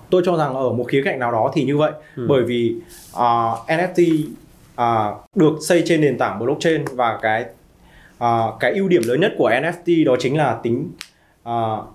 Tôi 0.09 0.21
cho 0.25 0.37
rằng 0.37 0.53
ở 0.53 0.71
một 0.71 0.85
khía 0.87 1.01
cạnh 1.05 1.19
nào 1.19 1.31
đó 1.31 1.51
thì 1.55 1.63
như 1.63 1.77
vậy. 1.77 1.91
Ừ. 2.15 2.25
bởi 2.29 2.43
vì 2.43 2.75
uh, 3.13 3.19
NFT 3.67 4.25
uh, 4.81 5.35
được 5.35 5.53
xây 5.61 5.83
trên 5.85 6.01
nền 6.01 6.17
tảng 6.17 6.39
blockchain 6.39 6.85
và 6.93 7.19
cái 7.21 7.45
uh, 8.23 8.59
cái 8.59 8.73
ưu 8.73 8.87
điểm 8.87 9.01
lớn 9.05 9.21
nhất 9.21 9.33
của 9.37 9.49
NFT 9.49 10.05
đó 10.05 10.15
chính 10.19 10.37
là 10.37 10.59
tính 10.63 10.89
uh, 11.49 11.85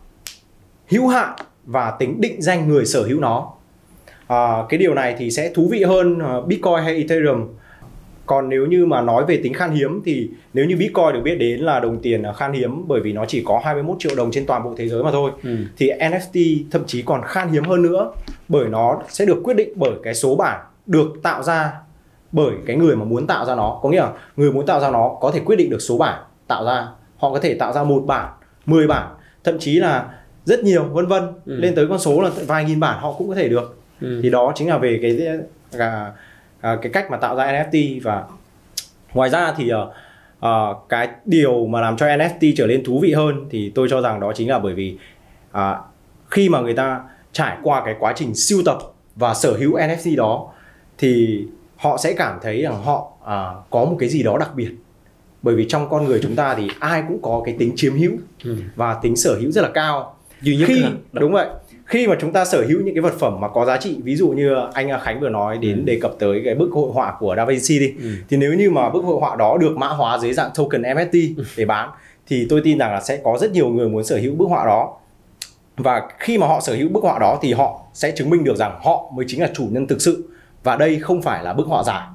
hữu 0.88 1.08
hạn 1.08 1.36
và 1.64 1.96
tính 1.98 2.20
định 2.20 2.42
danh 2.42 2.68
người 2.68 2.84
sở 2.86 3.02
hữu 3.02 3.20
nó. 3.20 3.52
Uh, 4.32 4.68
cái 4.68 4.78
điều 4.78 4.94
này 4.94 5.14
thì 5.18 5.30
sẽ 5.30 5.50
thú 5.54 5.68
vị 5.70 5.82
hơn 5.82 6.18
uh, 6.18 6.46
Bitcoin 6.46 6.82
hay 6.84 6.96
Ethereum 6.96 7.48
còn 8.30 8.48
nếu 8.48 8.66
như 8.66 8.86
mà 8.86 9.00
nói 9.00 9.24
về 9.24 9.40
tính 9.42 9.54
khan 9.54 9.70
hiếm 9.70 10.02
thì 10.04 10.28
nếu 10.52 10.64
như 10.64 10.76
Bitcoin 10.76 11.12
được 11.12 11.20
biết 11.24 11.34
đến 11.34 11.60
là 11.60 11.80
đồng 11.80 11.98
tiền 12.02 12.24
khan 12.36 12.52
hiếm 12.52 12.88
bởi 12.88 13.00
vì 13.00 13.12
nó 13.12 13.24
chỉ 13.24 13.42
có 13.46 13.60
21 13.64 13.96
triệu 14.00 14.12
đồng 14.16 14.30
trên 14.30 14.46
toàn 14.46 14.64
bộ 14.64 14.74
thế 14.76 14.88
giới 14.88 15.02
mà 15.02 15.10
thôi 15.12 15.30
ừ. 15.42 15.56
thì 15.76 15.90
NFT 15.90 16.64
thậm 16.70 16.82
chí 16.86 17.02
còn 17.02 17.22
khan 17.24 17.48
hiếm 17.48 17.64
hơn 17.64 17.82
nữa 17.82 18.12
bởi 18.48 18.68
nó 18.68 19.02
sẽ 19.08 19.24
được 19.24 19.40
quyết 19.44 19.54
định 19.54 19.72
bởi 19.76 19.92
cái 20.02 20.14
số 20.14 20.36
bản 20.36 20.60
được 20.86 21.06
tạo 21.22 21.42
ra 21.42 21.72
bởi 22.32 22.52
cái 22.66 22.76
người 22.76 22.96
mà 22.96 23.04
muốn 23.04 23.26
tạo 23.26 23.44
ra 23.44 23.54
nó 23.54 23.78
có 23.82 23.88
nghĩa 23.88 24.00
là 24.00 24.12
người 24.36 24.52
muốn 24.52 24.66
tạo 24.66 24.80
ra 24.80 24.90
nó 24.90 25.16
có 25.20 25.30
thể 25.30 25.40
quyết 25.40 25.56
định 25.56 25.70
được 25.70 25.82
số 25.82 25.98
bản 25.98 26.22
tạo 26.46 26.64
ra 26.64 26.88
họ 27.16 27.32
có 27.32 27.38
thể 27.38 27.54
tạo 27.54 27.72
ra 27.72 27.84
một 27.84 28.02
bản 28.06 28.28
10 28.66 28.86
bản 28.86 29.14
thậm 29.44 29.58
chí 29.58 29.74
là 29.74 30.08
rất 30.44 30.64
nhiều 30.64 30.84
vân 30.84 31.06
vân 31.06 31.22
ừ. 31.46 31.56
lên 31.56 31.74
tới 31.74 31.86
con 31.88 31.98
số 31.98 32.20
là 32.20 32.30
vài 32.46 32.64
nghìn 32.64 32.80
bản 32.80 32.98
họ 33.00 33.12
cũng 33.12 33.28
có 33.28 33.34
thể 33.34 33.48
được 33.48 33.78
ừ. 34.00 34.20
thì 34.22 34.30
đó 34.30 34.52
chính 34.54 34.68
là 34.68 34.78
về 34.78 34.98
cái 35.02 35.18
à, 35.78 36.12
à, 36.60 36.78
cái 36.82 36.92
cách 36.92 37.10
mà 37.10 37.16
tạo 37.16 37.36
ra 37.36 37.52
NFT 37.52 38.00
và 38.02 38.24
ngoài 39.14 39.30
ra 39.30 39.54
thì 39.56 39.70
uh, 39.72 39.88
uh, 40.46 40.88
cái 40.88 41.08
điều 41.24 41.66
mà 41.66 41.80
làm 41.80 41.96
cho 41.96 42.06
NFT 42.06 42.52
trở 42.56 42.66
nên 42.66 42.84
thú 42.84 42.98
vị 43.02 43.12
hơn 43.12 43.46
thì 43.50 43.72
tôi 43.74 43.88
cho 43.90 44.00
rằng 44.00 44.20
đó 44.20 44.32
chính 44.34 44.50
là 44.50 44.58
bởi 44.58 44.74
vì 44.74 44.96
uh, 45.50 45.60
khi 46.30 46.48
mà 46.48 46.60
người 46.60 46.74
ta 46.74 47.00
trải 47.32 47.56
qua 47.62 47.82
cái 47.84 47.94
quá 47.98 48.12
trình 48.16 48.34
siêu 48.34 48.58
tập 48.64 48.78
và 49.16 49.34
sở 49.34 49.52
hữu 49.52 49.72
NFT 49.72 50.16
đó 50.16 50.52
thì 50.98 51.44
họ 51.76 51.96
sẽ 51.96 52.12
cảm 52.12 52.38
thấy 52.42 52.62
rằng 52.62 52.82
họ 52.82 53.12
uh, 53.20 53.70
có 53.70 53.84
một 53.84 53.96
cái 53.98 54.08
gì 54.08 54.22
đó 54.22 54.36
đặc 54.38 54.50
biệt. 54.54 54.70
Bởi 55.42 55.54
vì 55.54 55.66
trong 55.68 55.88
con 55.90 56.04
người 56.04 56.20
chúng 56.22 56.36
ta 56.36 56.54
thì 56.54 56.68
ai 56.78 57.02
cũng 57.08 57.22
có 57.22 57.42
cái 57.44 57.54
tính 57.58 57.72
chiếm 57.76 57.98
hữu 57.98 58.12
ừ. 58.44 58.56
và 58.76 58.94
tính 59.02 59.16
sở 59.16 59.36
hữu 59.40 59.50
rất 59.50 59.62
là 59.62 59.70
cao. 59.74 60.16
Duy 60.42 60.56
nhất 60.56 60.66
khi 60.68 60.84
đúng 61.12 61.32
vậy 61.32 61.46
khi 61.90 62.06
mà 62.06 62.16
chúng 62.20 62.32
ta 62.32 62.44
sở 62.44 62.64
hữu 62.68 62.80
những 62.84 62.94
cái 62.94 63.02
vật 63.02 63.14
phẩm 63.18 63.40
mà 63.40 63.48
có 63.48 63.64
giá 63.64 63.76
trị 63.76 63.96
ví 64.02 64.16
dụ 64.16 64.28
như 64.28 64.54
anh 64.72 64.90
Khánh 65.02 65.20
vừa 65.20 65.28
nói 65.28 65.58
đến 65.58 65.76
ừ. 65.76 65.82
đề 65.84 65.98
cập 66.02 66.12
tới 66.18 66.42
cái 66.44 66.54
bức 66.54 66.70
hội 66.72 66.90
họa 66.92 67.16
của 67.18 67.34
Da 67.36 67.44
Vinci 67.44 67.78
đi 67.78 67.94
ừ. 68.02 68.10
thì 68.28 68.36
nếu 68.36 68.54
như 68.54 68.70
mà 68.70 68.90
bức 68.90 69.04
hội 69.04 69.20
họa 69.20 69.36
đó 69.36 69.56
được 69.60 69.76
mã 69.76 69.88
hóa 69.88 70.18
dưới 70.18 70.32
dạng 70.32 70.50
token 70.54 70.82
NFT 70.82 71.34
ừ. 71.36 71.44
để 71.56 71.64
bán 71.64 71.90
thì 72.26 72.46
tôi 72.48 72.60
tin 72.64 72.78
rằng 72.78 72.92
là 72.92 73.00
sẽ 73.00 73.16
có 73.24 73.38
rất 73.40 73.52
nhiều 73.52 73.68
người 73.68 73.88
muốn 73.88 74.04
sở 74.04 74.16
hữu 74.16 74.34
bức 74.34 74.46
họa 74.48 74.66
đó 74.66 74.96
và 75.76 76.02
khi 76.18 76.38
mà 76.38 76.46
họ 76.46 76.60
sở 76.60 76.74
hữu 76.74 76.88
bức 76.88 77.02
họa 77.02 77.18
đó 77.18 77.38
thì 77.42 77.52
họ 77.52 77.80
sẽ 77.94 78.10
chứng 78.10 78.30
minh 78.30 78.44
được 78.44 78.56
rằng 78.56 78.80
họ 78.82 79.12
mới 79.16 79.24
chính 79.28 79.40
là 79.40 79.48
chủ 79.54 79.68
nhân 79.70 79.86
thực 79.86 80.02
sự 80.02 80.28
và 80.62 80.76
đây 80.76 80.98
không 80.98 81.22
phải 81.22 81.44
là 81.44 81.52
bức 81.52 81.66
họa 81.66 81.82
giả 81.82 82.08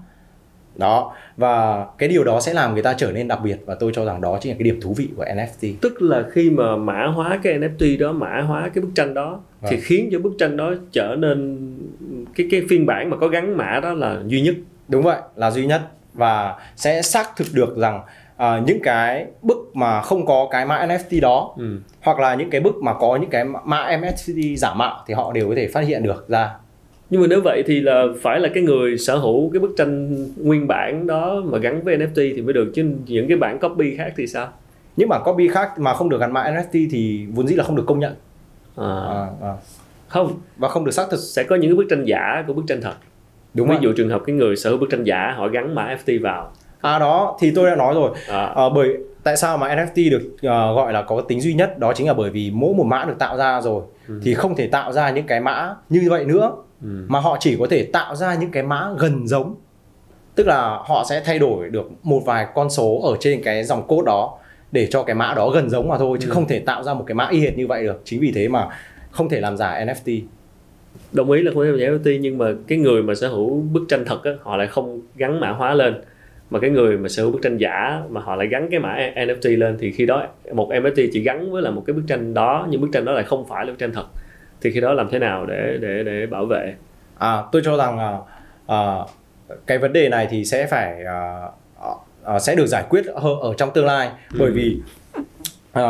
đó. 0.78 1.14
Và 1.38 1.86
cái 1.98 2.10
điều 2.10 2.24
đó 2.24 2.40
sẽ 2.42 2.54
làm 2.54 2.74
người 2.74 2.84
ta 2.84 2.94
trở 2.94 3.12
nên 3.12 3.28
đặc 3.28 3.40
biệt 3.44 3.58
và 3.66 3.76
tôi 3.76 3.92
cho 3.96 4.06
rằng 4.06 4.22
đó 4.22 4.38
chính 4.42 4.52
là 4.52 4.56
cái 4.60 4.64
điểm 4.64 4.80
thú 4.82 4.94
vị 4.98 5.10
của 5.18 5.24
NFT 5.24 5.74
tức 5.82 6.02
là 6.02 6.24
khi 6.32 6.50
mà 6.50 6.76
mã 6.76 7.06
hóa 7.06 7.40
cái 7.44 7.60
NFT 7.60 8.00
đó 8.00 8.12
mã 8.12 8.42
hóa 8.42 8.70
cái 8.74 8.82
bức 8.82 8.92
tranh 8.96 9.14
đó 9.14 9.40
vâng. 9.62 9.72
thì 9.72 9.80
khiến 9.82 10.10
cho 10.12 10.20
bức 10.20 10.34
tranh 10.40 10.58
đó 10.58 10.74
trở 10.92 11.16
nên 11.20 11.72
cái 12.36 12.48
cái 12.52 12.62
phiên 12.70 12.86
bản 12.86 13.10
mà 13.10 13.18
có 13.18 13.28
gắn 13.28 13.58
mã 13.58 13.80
đó 13.84 13.94
là 13.94 14.18
duy 14.26 14.42
nhất. 14.42 14.56
Đúng 14.88 15.04
vậy 15.04 15.18
là 15.36 15.52
duy 15.52 15.66
nhất. 15.66 15.82
Và 16.14 16.56
sẽ 16.76 17.02
xác 17.02 17.30
thực 17.36 17.48
được 17.54 17.78
rằng 17.78 18.02
uh, 18.36 18.68
những 18.68 18.80
cái 18.84 19.26
bức 19.42 19.58
mà 19.74 20.02
không 20.02 20.26
có 20.26 20.48
cái 20.52 20.66
mã 20.66 20.86
NFT 20.86 21.22
đó 21.22 21.54
ừ. 21.58 21.80
hoặc 22.02 22.20
là 22.20 22.36
những 22.36 22.50
cái 22.50 22.62
bức 22.62 22.76
mà 22.76 22.94
có 22.94 23.16
những 23.16 23.30
cái 23.30 23.46
mã 23.66 23.98
NFT 23.98 24.56
giả 24.56 24.74
mạo 24.74 25.04
thì 25.08 25.14
họ 25.14 25.32
đều 25.34 25.50
có 25.50 25.56
thể 25.56 25.68
phát 25.68 25.82
hiện 25.82 26.04
được 26.04 26.30
ra 26.30 26.50
nhưng 27.10 27.22
mà 27.22 27.28
nếu 27.28 27.42
vậy 27.42 27.64
thì 27.68 27.82
là 27.82 28.06
phải 28.22 28.40
là 28.40 28.50
cái 28.54 28.64
người 28.64 28.98
sở 28.98 29.18
hữu 29.18 29.50
cái 29.54 29.60
bức 29.60 29.72
tranh 29.78 30.26
nguyên 30.38 30.68
bản 30.68 31.08
đó 31.08 31.42
mà 31.46 31.58
gắn 31.58 31.84
với 31.84 31.98
NFT 31.98 32.36
thì 32.36 32.42
mới 32.42 32.54
được. 32.54 32.72
Chứ 32.74 32.92
những 33.08 33.28
cái 33.28 33.38
bản 33.38 33.60
copy 33.60 33.98
khác 33.98 34.14
thì 34.18 34.28
sao? 34.28 34.48
Những 34.98 35.10
bản 35.10 35.22
copy 35.26 35.48
khác 35.48 35.80
mà 35.80 35.94
không 35.94 36.10
được 36.10 36.20
gắn 36.20 36.34
mã 36.34 36.44
NFT 36.44 36.88
thì 36.92 37.26
vốn 37.34 37.48
dĩ 37.48 37.56
là 37.56 37.64
không 37.64 37.76
được 37.76 37.84
công 37.88 38.00
nhận. 38.00 38.16
À. 38.76 38.88
À, 39.10 39.28
à. 39.42 39.54
không. 40.08 40.40
Và 40.58 40.70
không 40.70 40.86
được 40.86 40.92
xác 40.92 41.08
thực. 41.12 41.20
Sẽ 41.20 41.44
có 41.44 41.56
những 41.56 41.72
cái 41.72 41.76
bức 41.76 41.86
tranh 41.90 42.06
giả 42.06 42.44
của 42.48 42.54
bức 42.54 42.64
tranh 42.68 42.82
thật. 42.82 42.94
Đúng 43.54 43.70
ví 43.70 43.76
dụ 43.82 43.94
trường 43.94 44.10
hợp 44.10 44.22
cái 44.26 44.36
người 44.36 44.56
sở 44.56 44.70
hữu 44.70 44.80
bức 44.80 44.90
tranh 44.90 45.04
giả 45.04 45.34
họ 45.38 45.48
gắn 45.48 45.76
mã 45.76 45.96
NFT 45.96 46.22
vào. 46.22 46.52
À 46.82 47.00
đó 47.00 47.38
thì 47.40 47.52
tôi 47.56 47.70
đã 47.70 47.76
nói 47.76 47.94
rồi. 47.94 48.12
À. 48.28 48.46
À, 48.46 48.64
bởi 48.76 48.98
tại 49.24 49.38
sao 49.38 49.58
mà 49.58 49.76
NFT 49.76 50.12
được 50.12 50.24
uh, 50.36 50.42
gọi 50.76 50.94
là 50.94 51.02
có 51.02 51.22
tính 51.22 51.42
duy 51.42 51.54
nhất 51.54 51.80
đó 51.80 51.94
chính 51.94 52.08
là 52.08 52.14
bởi 52.14 52.30
vì 52.30 52.52
mỗi 52.54 52.74
một 52.74 52.84
mã 52.84 53.06
được 53.06 53.16
tạo 53.20 53.38
ra 53.38 53.62
rồi. 53.62 53.84
Ừ. 54.08 54.20
thì 54.24 54.34
không 54.34 54.56
thể 54.56 54.68
tạo 54.68 54.92
ra 54.92 55.10
những 55.10 55.28
cái 55.28 55.42
mã 55.42 55.76
như 55.90 56.08
vậy 56.10 56.26
nữa 56.26 56.52
ừ. 56.82 57.06
mà 57.08 57.20
họ 57.20 57.38
chỉ 57.40 57.56
có 57.60 57.68
thể 57.70 57.84
tạo 57.94 58.16
ra 58.16 58.36
những 58.36 58.52
cái 58.52 58.64
mã 58.64 58.90
gần 59.00 59.28
giống. 59.28 59.56
Tức 60.36 60.48
là 60.48 60.62
họ 60.86 61.06
sẽ 61.10 61.22
thay 61.26 61.40
đổi 61.40 61.70
được 61.70 61.92
một 62.04 62.22
vài 62.26 62.48
con 62.56 62.70
số 62.70 63.02
ở 63.04 63.18
trên 63.20 63.42
cái 63.44 63.64
dòng 63.64 63.88
code 63.88 64.06
đó 64.06 64.38
để 64.72 64.88
cho 64.92 65.04
cái 65.04 65.16
mã 65.16 65.34
đó 65.36 65.50
gần 65.50 65.70
giống 65.70 65.88
mà 65.90 65.98
thôi 65.98 66.18
chứ 66.22 66.30
Ừ. 66.30 66.34
không 66.34 66.48
thể 66.48 66.60
tạo 66.60 66.84
ra 66.84 66.94
một 66.94 67.04
cái 67.08 67.16
mã 67.16 67.28
y 67.32 67.40
hệt 67.42 67.58
như 67.58 67.68
vậy 67.68 67.84
được. 67.84 68.02
Chính 68.06 68.22
vì 68.22 68.32
thế 68.36 68.48
mà 68.48 68.68
không 69.12 69.30
thể 69.30 69.40
làm 69.42 69.58
giả 69.58 69.86
NFT 69.86 70.22
đồng 71.12 71.32
ý 71.32 71.42
là 71.42 71.52
không 71.54 71.64
thể 71.64 71.70
làm 71.72 71.80
giả 71.80 71.88
NFT 71.88 72.20
nhưng 72.20 72.38
mà 72.38 72.46
cái 72.68 72.78
người 72.78 73.04
mà 73.04 73.16
sở 73.16 73.28
hữu 73.28 73.50
bức 73.72 73.84
tranh 73.90 74.04
thật 74.06 74.24
á, 74.24 74.32
họ 74.44 74.58
lại 74.58 74.68
không 74.68 75.02
gắn 75.16 75.40
mã 75.40 75.50
hóa 75.52 75.74
lên. 75.74 75.96
Mà 76.50 76.60
cái 76.60 76.70
người 76.70 76.98
mà 76.98 77.10
sở 77.10 77.24
hữu 77.24 77.32
bức 77.32 77.42
tranh 77.42 77.58
giả 77.58 78.02
mà 78.10 78.22
họ 78.22 78.36
lại 78.36 78.48
gắn 78.48 78.68
cái 78.72 78.80
mã 78.80 78.98
NFT 79.16 79.58
lên 79.58 79.78
thì 79.80 79.92
khi 79.92 80.06
đó 80.06 80.28
một 80.54 80.70
NFT 80.70 81.10
chỉ 81.14 81.22
gắn 81.22 81.52
với 81.52 81.62
là 81.62 81.72
một 81.72 81.84
cái 81.88 81.94
bức 81.94 82.04
tranh 82.08 82.34
đó 82.34 82.68
nhưng 82.70 82.82
bức 82.82 82.88
tranh 82.94 83.06
đó 83.06 83.12
lại 83.12 83.24
không 83.24 83.46
phải 83.48 83.66
là 83.66 83.72
bức 83.72 83.78
tranh 83.80 83.92
thật 83.94 84.06
thì 84.62 84.72
khi 84.72 84.80
đó 84.82 84.94
làm 84.94 85.10
thế 85.12 85.20
nào 85.20 85.46
để 85.46 85.78
để 85.82 86.04
để 86.04 86.26
bảo 86.26 86.46
vệ? 86.46 86.76
À, 87.18 87.44
tôi 87.52 87.62
cho 87.66 87.78
rằng 87.78 88.22
à, 88.68 88.98
cái 89.68 89.78
vấn 89.78 89.94
đề 89.94 90.10
này 90.10 90.28
thì 90.30 90.46
sẽ 90.46 90.66
phải 90.66 91.04
à, 91.06 91.42
à, 92.24 92.40
sẽ 92.40 92.56
được 92.56 92.68
giải 92.68 92.84
quyết 92.90 93.06
ở, 93.06 93.36
ở 93.42 93.54
trong 93.58 93.72
tương 93.74 93.86
lai. 93.86 94.10
Bởi 94.40 94.52
vì 94.52 94.78
à, 95.74 95.84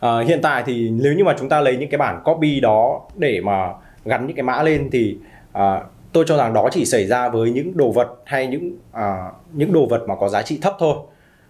à, 0.00 0.18
hiện 0.20 0.42
tại 0.42 0.62
thì 0.66 0.90
nếu 0.90 1.12
như 1.14 1.24
mà 1.24 1.34
chúng 1.38 1.48
ta 1.48 1.60
lấy 1.60 1.76
những 1.76 1.90
cái 1.90 1.98
bản 1.98 2.20
copy 2.24 2.60
đó 2.60 3.00
để 3.16 3.40
mà 3.40 3.68
gắn 4.04 4.26
những 4.26 4.36
cái 4.36 4.42
mã 4.42 4.62
lên 4.62 4.88
thì 4.92 5.18
à, 5.52 5.82
tôi 6.12 6.24
cho 6.28 6.36
rằng 6.36 6.52
đó 6.54 6.68
chỉ 6.72 6.84
xảy 6.84 7.06
ra 7.06 7.28
với 7.28 7.50
những 7.50 7.76
đồ 7.76 7.90
vật 7.90 8.08
hay 8.24 8.46
những 8.46 8.76
à, 8.92 9.30
những 9.52 9.72
đồ 9.72 9.86
vật 9.86 10.04
mà 10.08 10.14
có 10.16 10.28
giá 10.28 10.42
trị 10.42 10.58
thấp 10.62 10.76
thôi. 10.78 10.94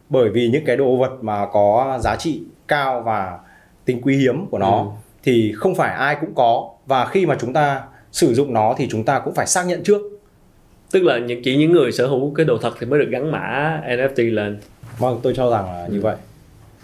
Bởi 0.09 0.29
vì 0.29 0.49
những 0.49 0.65
cái 0.65 0.77
đồ 0.77 0.97
vật 0.97 1.13
mà 1.21 1.47
có 1.53 1.99
giá 2.01 2.17
trị 2.17 2.43
cao 2.69 3.01
và 3.01 3.39
tính 3.85 4.01
quý 4.03 4.17
hiếm 4.17 4.47
của 4.47 4.59
nó 4.59 4.79
Ừ. 4.79 4.85
thì 5.29 5.53
không 5.57 5.75
phải 5.75 5.95
ai 5.95 6.17
cũng 6.21 6.35
có. 6.35 6.71
Và 6.87 7.07
khi 7.07 7.27
mà 7.27 7.37
chúng 7.41 7.53
ta 7.53 7.83
sử 8.13 8.35
dụng 8.35 8.55
nó 8.55 8.75
thì 8.79 8.89
chúng 8.91 9.05
ta 9.05 9.19
cũng 9.19 9.35
phải 9.35 9.47
xác 9.47 9.67
nhận 9.67 9.83
trước. 9.83 10.03
Tức 10.91 11.03
là 11.03 11.19
những 11.19 11.43
chỉ 11.43 11.57
những 11.57 11.73
người 11.73 11.93
sở 11.93 12.07
hữu 12.07 12.35
cái 12.35 12.47
đồ 12.47 12.59
thật 12.59 12.75
thì 12.81 12.87
mới 12.87 12.99
được 12.99 13.09
gắn 13.11 13.33
mã 13.33 13.81
NFT 13.89 14.35
lên. 14.35 14.59
Vâng 14.99 15.21
tôi 15.23 15.33
cho 15.37 15.51
rằng 15.51 15.65
là 15.65 15.89
như 15.91 16.01
vậy. 16.01 16.17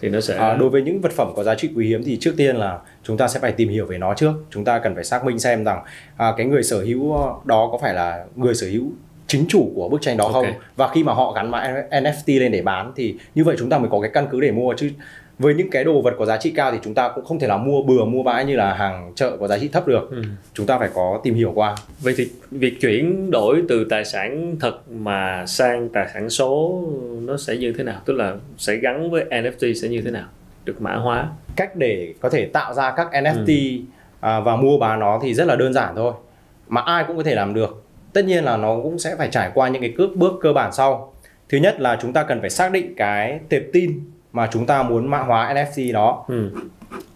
Thì 0.00 0.08
nó 0.08 0.20
sẽ 0.20 0.36
à, 0.36 0.54
đối 0.54 0.70
với 0.70 0.82
những 0.82 1.00
vật 1.00 1.12
phẩm 1.12 1.32
có 1.36 1.42
giá 1.42 1.54
trị 1.54 1.70
quý 1.76 1.88
hiếm 1.88 2.02
thì 2.04 2.16
trước 2.20 2.34
tiên 2.36 2.56
là 2.56 2.78
chúng 3.02 3.16
ta 3.16 3.28
sẽ 3.28 3.40
phải 3.40 3.52
tìm 3.52 3.68
hiểu 3.68 3.86
về 3.86 3.98
nó 3.98 4.14
trước. 4.14 4.32
Chúng 4.50 4.64
ta 4.64 4.78
cần 4.78 4.94
phải 4.94 5.04
xác 5.04 5.24
minh 5.24 5.38
xem 5.38 5.64
rằng 5.64 5.82
à, 6.16 6.32
cái 6.36 6.46
người 6.46 6.62
sở 6.62 6.82
hữu 6.84 7.16
đó 7.44 7.68
có 7.72 7.78
phải 7.82 7.94
là 7.94 8.24
người 8.36 8.54
sở 8.54 8.66
hữu 8.66 8.84
chính 9.26 9.44
chủ 9.48 9.72
của 9.74 9.88
bức 9.88 10.02
tranh 10.02 10.16
đó 10.16 10.24
Ok. 10.24 10.32
không? 10.32 10.46
Và 10.76 10.88
khi 10.88 11.02
mà 11.02 11.12
họ 11.12 11.32
gắn 11.32 11.50
mã 11.50 11.74
NFT 11.90 12.40
lên 12.40 12.52
để 12.52 12.62
bán 12.62 12.92
thì 12.96 13.14
như 13.34 13.44
vậy 13.44 13.56
chúng 13.58 13.70
ta 13.70 13.78
mới 13.78 13.88
có 13.90 14.00
cái 14.00 14.10
căn 14.14 14.26
cứ 14.30 14.40
để 14.40 14.50
mua 14.50 14.74
chứ 14.76 14.90
với 15.38 15.54
những 15.54 15.70
cái 15.70 15.84
đồ 15.84 16.00
vật 16.02 16.14
có 16.18 16.24
giá 16.26 16.36
trị 16.36 16.50
cao 16.56 16.72
thì 16.72 16.78
chúng 16.82 16.94
ta 16.94 17.08
cũng 17.14 17.24
không 17.24 17.38
thể 17.38 17.46
nào 17.46 17.58
mua 17.58 17.82
bừa 17.82 18.04
mua 18.04 18.22
bãi 18.22 18.44
như 18.44 18.56
là 18.56 18.74
hàng 18.74 19.12
chợ 19.16 19.36
có 19.40 19.48
giá 19.48 19.58
trị 19.58 19.68
thấp 19.68 19.86
được 19.86 20.08
Ừ. 20.10 20.22
chúng 20.54 20.66
ta 20.66 20.78
phải 20.78 20.88
có 20.94 21.20
tìm 21.24 21.34
hiểu 21.34 21.52
qua 21.54 21.74
Vậy 22.00 22.14
thì 22.16 22.28
việc 22.50 22.80
chuyển 22.80 23.30
đổi 23.30 23.62
từ 23.68 23.84
tài 23.90 24.04
sản 24.04 24.56
thật 24.60 24.90
mà 24.90 25.46
sang 25.46 25.88
tài 25.88 26.06
sản 26.14 26.30
số 26.30 26.82
nó 27.22 27.36
sẽ 27.36 27.56
như 27.56 27.72
thế 27.78 27.84
nào? 27.84 28.00
Tức 28.04 28.12
là 28.14 28.34
sẽ 28.58 28.76
gắn 28.76 29.10
với 29.10 29.24
NFT 29.30 29.74
sẽ 29.74 29.88
như 29.88 30.02
thế 30.04 30.10
nào? 30.10 30.26
Được 30.64 30.80
mã 30.82 30.94
hóa. 30.96 31.28
cách 31.56 31.76
để 31.76 32.14
có 32.20 32.30
thể 32.30 32.46
tạo 32.46 32.74
ra 32.74 32.92
các 32.96 33.08
NFT 33.12 33.80
à, 34.20 34.40
và 34.40 34.56
mua 34.56 34.78
bán 34.78 35.00
nó 35.00 35.20
thì 35.22 35.34
rất 35.34 35.44
là 35.46 35.56
đơn 35.56 35.72
giản 35.72 35.92
thôi 35.96 36.12
mà 36.68 36.80
ai 36.80 37.04
cũng 37.06 37.16
có 37.16 37.22
thể 37.22 37.34
làm 37.34 37.54
được 37.54 37.84
tất 38.12 38.24
nhiên 38.24 38.44
là 38.44 38.56
nó 38.56 38.76
cũng 38.82 38.98
sẽ 38.98 39.16
phải 39.18 39.28
trải 39.32 39.50
qua 39.54 39.68
những 39.68 39.82
cái 39.82 39.94
cước 39.98 40.16
bước 40.16 40.32
cơ 40.40 40.52
bản 40.52 40.72
sau 40.72 41.12
thứ 41.48 41.58
nhất 41.58 41.80
là 41.80 41.98
chúng 42.02 42.12
ta 42.12 42.22
cần 42.22 42.40
phải 42.40 42.50
xác 42.50 42.72
định 42.72 42.94
cái 42.96 43.40
tệp 43.48 43.62
tin 43.72 44.00
mà 44.34 44.48
chúng 44.52 44.66
ta 44.66 44.82
muốn 44.82 45.10
mã 45.10 45.18
hóa 45.18 45.54
NFT 45.54 45.92
đó 45.92 46.24
Ừ. 46.28 46.50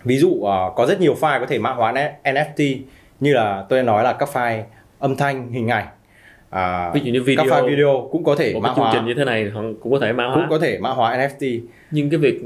ví 0.04 0.16
dụ 0.18 0.42
ờ, 0.42 0.72
có 0.76 0.87
rất 0.87 1.00
nhiều 1.00 1.14
file 1.20 1.40
có 1.40 1.46
thể 1.46 1.58
mã 1.58 1.70
hóa 1.70 1.92
NFT 2.25 2.76
như 3.20 3.34
là 3.34 3.64
tôi 3.68 3.78
đã 3.78 3.82
nói 3.82 4.04
là 4.04 4.12
các 4.12 4.28
file 4.32 4.62
âm 4.98 5.16
thanh 5.16 5.52
hình 5.52 5.68
ảnh 5.68 5.87
à, 6.50 6.90
Ví 6.94 7.00
dụ 7.04 7.12
như 7.12 7.22
video, 7.22 7.44
các 7.48 7.52
file 7.62 7.68
video 7.68 8.08
cũng 8.12 8.25
có 8.25 8.34
thể 8.37 8.54
một 8.54 8.60
mã 8.60 8.68
chương 8.68 8.84
hóa 8.84 8.90
trình 8.94 9.04
như 9.06 9.14
thế 9.14 9.25
này 9.25 9.50
cũng 9.82 9.92
có 9.92 9.98
thể 10.00 10.12
mã 10.12 10.25
cũng 10.25 10.34
hóa. 10.34 10.46
có 10.50 10.58
thể 10.58 10.78
mã 10.78 10.90
hóa 10.90 11.16
NFT 11.18 11.60
Nhưng 11.90 12.10
cái 12.10 12.18
việc 12.18 12.40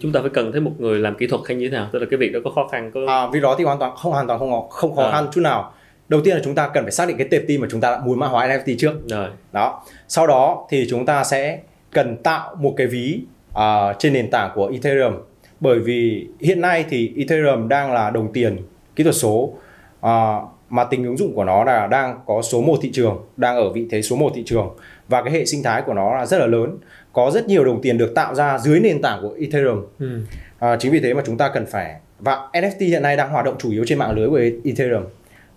chúng 0.00 0.12
ta 0.12 0.20
phải 0.20 0.30
cần 0.34 0.52
thấy 0.52 0.60
một 0.60 0.72
người 0.78 0.98
làm 0.98 1.14
kỹ 1.14 1.26
thuật 1.26 1.40
hay 1.48 1.56
như 1.56 1.68
thế 1.68 1.76
nào? 1.76 1.88
Tức 1.92 1.98
là 1.98 2.06
cái 2.10 2.18
việc 2.18 2.32
đó 2.32 2.40
có 2.44 2.50
khó 2.50 2.66
khăn 2.72 2.90
có 2.94 3.00
À, 3.08 3.26
vì 3.32 3.40
đó 3.40 3.54
thì 3.58 3.64
hoàn 3.64 3.78
toàn 3.78 3.96
không 3.96 4.12
hoàn 4.12 4.26
toàn 4.26 4.38
không 4.38 4.50
khó, 4.50 4.66
không 4.70 4.96
khó 4.96 5.02
À. 5.02 5.10
khăn 5.12 5.26
chút 5.32 5.40
nào. 5.40 5.72
Đầu 6.08 6.20
tiên 6.24 6.34
là 6.36 6.40
chúng 6.44 6.54
ta 6.54 6.68
cần 6.74 6.84
phải 6.84 6.92
xác 6.92 7.08
định 7.08 7.16
cái 7.16 7.28
tệp 7.30 7.42
tin 7.48 7.60
mà 7.60 7.66
chúng 7.70 7.80
ta 7.80 7.98
muốn 8.04 8.18
mã 8.18 8.26
hóa 8.26 8.46
NFT 8.48 8.76
trước. 8.78 8.92
rồi. 9.08 9.28
Đó. 9.52 9.82
Sau 10.08 10.26
đó 10.26 10.66
thì 10.70 10.86
chúng 10.90 11.06
ta 11.06 11.24
sẽ 11.24 11.58
cần 11.92 12.16
tạo 12.16 12.54
một 12.60 12.74
cái 12.76 12.86
ví 12.86 13.20
à, 13.56 13.92
trên 13.98 14.12
nền 14.12 14.30
tảng 14.30 14.50
của 14.54 14.70
Ethereum. 14.72 15.14
Bởi 15.60 15.78
vì 15.78 16.28
hiện 16.40 16.60
nay 16.60 16.84
thì 16.88 17.12
Ethereum 17.16 17.68
đang 17.68 17.92
là 17.92 18.10
đồng 18.10 18.32
tiền 18.32 18.56
kỹ 18.96 19.04
thuật 19.04 19.16
số 19.16 19.54
à, 20.00 20.40
mà 20.70 20.84
tính 20.84 21.04
ứng 21.04 21.16
dụng 21.16 21.34
của 21.34 21.44
nó 21.44 21.64
là 21.64 21.86
đang 21.86 22.20
có 22.26 22.42
số 22.42 22.60
1 22.60 22.78
thị 22.82 22.90
trường, 22.92 23.26
đang 23.36 23.56
ở 23.56 23.72
vị 23.72 23.86
thế 23.90 24.02
số 24.02 24.16
1 24.16 24.32
thị 24.34 24.42
trường 24.46 24.76
và 25.08 25.22
cái 25.22 25.32
hệ 25.32 25.44
sinh 25.44 25.62
thái 25.62 25.82
của 25.82 25.94
nó 25.94 26.16
là 26.16 26.26
rất 26.26 26.38
là 26.38 26.46
lớn. 26.46 26.78
Có 27.12 27.30
rất 27.30 27.46
nhiều 27.46 27.64
đồng 27.64 27.82
tiền 27.82 27.98
được 27.98 28.14
tạo 28.14 28.34
ra 28.34 28.58
dưới 28.58 28.80
nền 28.80 29.02
tảng 29.02 29.22
của 29.22 29.36
Ethereum. 29.40 29.84
Ừ. 29.98 30.20
À, 30.58 30.76
chính 30.76 30.92
vì 30.92 31.00
thế 31.00 31.14
mà 31.14 31.22
chúng 31.26 31.36
ta 31.36 31.48
cần 31.48 31.66
phải 31.66 31.94
và 32.18 32.48
NFT 32.52 32.88
hiện 32.88 33.02
nay 33.02 33.16
đang 33.16 33.30
hoạt 33.30 33.44
động 33.44 33.56
chủ 33.58 33.70
yếu 33.70 33.84
trên 33.86 33.98
mạng 33.98 34.10
lưới 34.10 34.30
của 34.30 34.40
Ethereum 34.64 35.04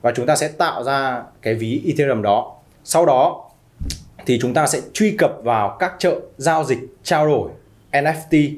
và 0.01 0.11
chúng 0.11 0.25
ta 0.25 0.35
sẽ 0.35 0.47
tạo 0.47 0.83
ra 0.83 1.23
cái 1.41 1.53
ví 1.53 1.81
Ethereum 1.87 2.21
đó. 2.21 2.55
Sau 2.83 3.05
đó 3.05 3.49
thì 4.25 4.39
chúng 4.41 4.53
ta 4.53 4.67
sẽ 4.67 4.79
truy 4.93 5.11
cập 5.11 5.31
vào 5.43 5.77
các 5.79 5.93
chợ 5.99 6.19
giao 6.37 6.63
dịch 6.63 6.79
trao 7.03 7.27
đổi 7.27 7.49
NFT 7.91 8.57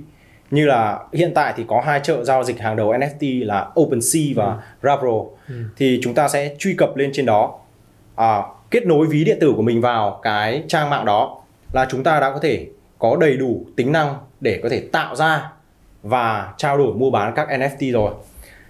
như 0.52 0.66
là 0.66 1.00
hiện 1.14 1.32
tại 1.36 1.54
thì 1.58 1.66
có 1.68 1.82
hai 1.86 2.00
chợ 2.04 2.24
giao 2.24 2.44
dịch 2.44 2.60
hàng 2.60 2.76
đầu 2.76 2.94
NFT 2.94 3.46
là 3.46 3.70
OpenSea 3.80 4.24
và 4.36 4.58
Rabro 4.84 5.24
thì 5.78 6.00
chúng 6.04 6.14
ta 6.14 6.28
sẽ 6.28 6.56
truy 6.60 6.74
cập 6.74 6.96
lên 6.96 7.10
trên 7.14 7.26
đó. 7.26 7.60
À, 8.16 8.42
kết 8.72 8.86
nối 8.86 9.08
ví 9.08 9.24
điện 9.24 9.38
tử 9.42 9.54
của 9.56 9.62
mình 9.62 9.82
vào 9.82 10.20
cái 10.24 10.64
trang 10.68 10.90
mạng 10.90 11.06
đó 11.06 11.42
là 11.74 11.88
chúng 11.90 12.04
ta 12.04 12.20
đã 12.20 12.32
có 12.32 12.40
thể 12.40 12.68
có 13.00 13.18
đầy 13.20 13.38
đủ 13.38 13.66
tính 13.76 13.92
năng 13.92 14.16
để 14.42 14.60
có 14.64 14.70
thể 14.70 14.80
tạo 14.92 15.16
ra 15.16 15.52
và 16.04 16.54
trao 16.58 16.78
đổi 16.78 16.94
mua 16.94 17.12
bán 17.12 17.34
các 17.36 17.48
NFT 17.48 17.94
rồi. 17.94 18.14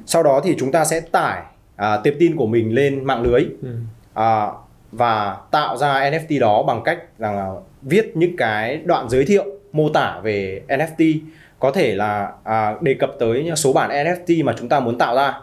Sau 0.06 0.24
đó 0.24 0.42
thì 0.44 0.56
chúng 0.60 0.72
ta 0.72 0.86
sẽ 0.86 1.00
tải 1.00 1.42
à, 1.76 1.98
tệp 1.98 2.14
tin 2.20 2.36
của 2.36 2.48
mình 2.48 2.74
lên 2.74 3.04
mạng 3.04 3.22
lưới. 3.22 3.46
Ừ. 3.62 3.76
à, 4.14 4.48
và 4.92 5.38
tạo 5.52 5.78
ra 5.78 6.12
NFT 6.12 6.40
đó 6.40 6.64
bằng 6.64 6.82
cách 6.84 7.00
rằng 7.20 7.36
là 7.36 7.50
viết 7.82 8.12
những 8.16 8.38
cái 8.38 8.78
đoạn 8.78 9.10
giới 9.10 9.26
thiệu 9.26 9.46
mô 9.74 9.90
tả 9.90 10.20
về 10.24 10.62
NFT 10.68 11.20
có 11.60 11.72
thể 11.72 11.96
là 11.96 12.32
à, 12.44 12.74
đề 12.82 12.94
cập 12.94 13.12
tới 13.20 13.52
số 13.56 13.74
bản 13.74 13.90
NFT 13.90 14.46
mà 14.46 14.54
chúng 14.60 14.70
ta 14.70 14.80
muốn 14.80 14.98
tạo 14.98 15.16
ra. 15.16 15.34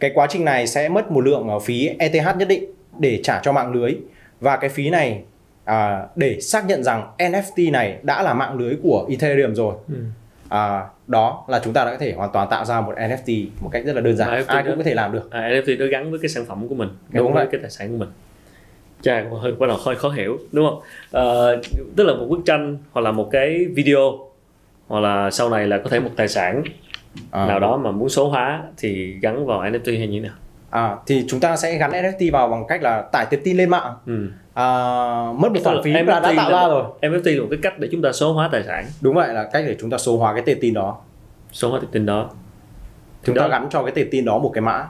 Cái 0.00 0.10
quá 0.14 0.26
trình 0.30 0.44
này 0.44 0.66
sẽ 0.66 0.88
mất 0.88 1.10
một 1.10 1.20
lượng 1.20 1.48
ờ, 1.48 1.58
phí 1.58 1.90
ETH 1.98 2.36
nhất 2.36 2.48
định 2.48 2.64
để 2.98 3.20
trả 3.22 3.40
cho 3.42 3.52
mạng 3.52 3.72
lưới 3.72 3.94
và 4.40 4.56
cái 4.56 4.70
phí 4.70 4.90
này 4.90 5.22
à, 5.64 6.02
để 6.16 6.40
xác 6.40 6.66
nhận 6.66 6.82
rằng 6.84 7.10
NFT 7.18 7.70
này 7.72 7.98
đã 8.02 8.22
là 8.22 8.34
mạng 8.34 8.58
lưới 8.58 8.76
của 8.82 9.06
Ethereum 9.10 9.54
rồi. 9.54 9.74
Ừ. 9.88 9.94
À, 10.48 10.84
đó 11.06 11.44
là 11.48 11.60
chúng 11.64 11.72
ta 11.72 11.84
đã 11.84 11.90
có 11.90 11.96
thể 11.98 12.12
hoàn 12.12 12.30
toàn 12.32 12.48
tạo 12.50 12.64
ra 12.64 12.80
một 12.80 12.94
NFT 12.96 13.46
một 13.60 13.68
cách 13.72 13.82
rất 13.84 13.92
là 13.92 14.00
đơn 14.00 14.16
giản. 14.16 14.28
NFT 14.28 14.44
Ai 14.46 14.62
đó- 14.62 14.68
cũng 14.70 14.76
có 14.78 14.84
thể 14.84 14.94
làm 14.94 15.12
được. 15.12 15.30
À, 15.30 15.40
NFT 15.40 15.78
nó 15.78 15.86
gắn 15.86 16.10
với 16.10 16.20
cái 16.22 16.28
sản 16.28 16.44
phẩm 16.46 16.68
của 16.68 16.74
mình, 16.74 16.88
gắn 16.88 17.22
Đúng 17.24 17.32
với 17.32 17.44
vậy. 17.44 17.48
cái 17.52 17.60
tài 17.62 17.70
sản 17.70 17.90
của 17.92 17.96
mình. 17.98 18.08
Chà, 19.02 19.24
hơi 19.42 19.52
bắt 19.52 19.66
đầu 19.66 19.76
hơi 19.84 19.96
khó 19.96 20.08
hiểu 20.08 20.38
đúng 20.52 20.66
không? 20.70 20.80
Ờ, 21.10 21.56
tức 21.96 22.04
là 22.04 22.14
một 22.14 22.26
bức 22.28 22.40
tranh 22.46 22.78
hoặc 22.92 23.00
là 23.02 23.12
một 23.12 23.28
cái 23.32 23.66
video 23.74 24.18
hoặc 24.88 25.00
là 25.00 25.30
sau 25.30 25.50
này 25.50 25.66
là 25.66 25.78
có 25.78 25.90
thể 25.90 26.00
một 26.00 26.10
tài 26.16 26.28
sản 26.28 26.62
À. 27.30 27.46
nào 27.46 27.60
đó 27.60 27.76
mà 27.76 27.90
muốn 27.90 28.08
số 28.08 28.28
hóa 28.28 28.62
thì 28.78 29.14
gắn 29.22 29.46
vào 29.46 29.62
NFT 29.62 29.98
hay 29.98 30.06
như 30.06 30.20
thế 30.22 30.28
nào? 30.28 30.36
À, 30.70 30.96
thì 31.06 31.24
chúng 31.28 31.40
ta 31.40 31.56
sẽ 31.56 31.78
gắn 31.78 31.90
NFT 31.90 32.30
vào 32.32 32.48
bằng 32.48 32.64
cách 32.68 32.82
là 32.82 33.02
tải 33.12 33.26
tệp 33.30 33.40
tin 33.44 33.56
lên 33.56 33.70
mạng 33.70 33.92
Ừ. 34.06 34.28
à, 34.54 34.64
mất 35.38 35.52
một 35.52 35.60
khoản 35.64 35.82
phí 35.84 35.92
là 35.92 36.02
đã 36.20 36.32
tạo 36.36 36.50
ra 36.50 36.68
rồi 36.68 36.84
NFT 37.02 37.34
là 37.36 37.40
một 37.42 37.46
cái 37.50 37.58
cách 37.62 37.78
để 37.78 37.88
chúng 37.92 38.02
ta 38.02 38.12
số 38.12 38.32
hóa 38.32 38.48
tài 38.52 38.62
sản, 38.62 38.84
đúng 39.00 39.14
vậy 39.14 39.34
là 39.34 39.44
cách 39.52 39.64
để 39.66 39.76
chúng 39.80 39.90
ta 39.90 39.98
số 39.98 40.16
hóa 40.18 40.32
cái 40.34 40.42
tệp 40.46 40.58
tin 40.60 40.74
đó 40.74 40.98
số 41.52 41.70
hóa 41.70 41.80
thông 41.80 41.90
tin 41.90 42.06
đó. 42.06 42.30
chúng 43.24 43.34
Đó. 43.34 43.42
ta 43.42 43.48
gắn 43.48 43.66
cho 43.70 43.82
cái 43.82 43.92
tệp 43.94 44.06
tin 44.10 44.24
đó 44.24 44.38
một 44.38 44.50
cái 44.54 44.62
mã 44.62 44.84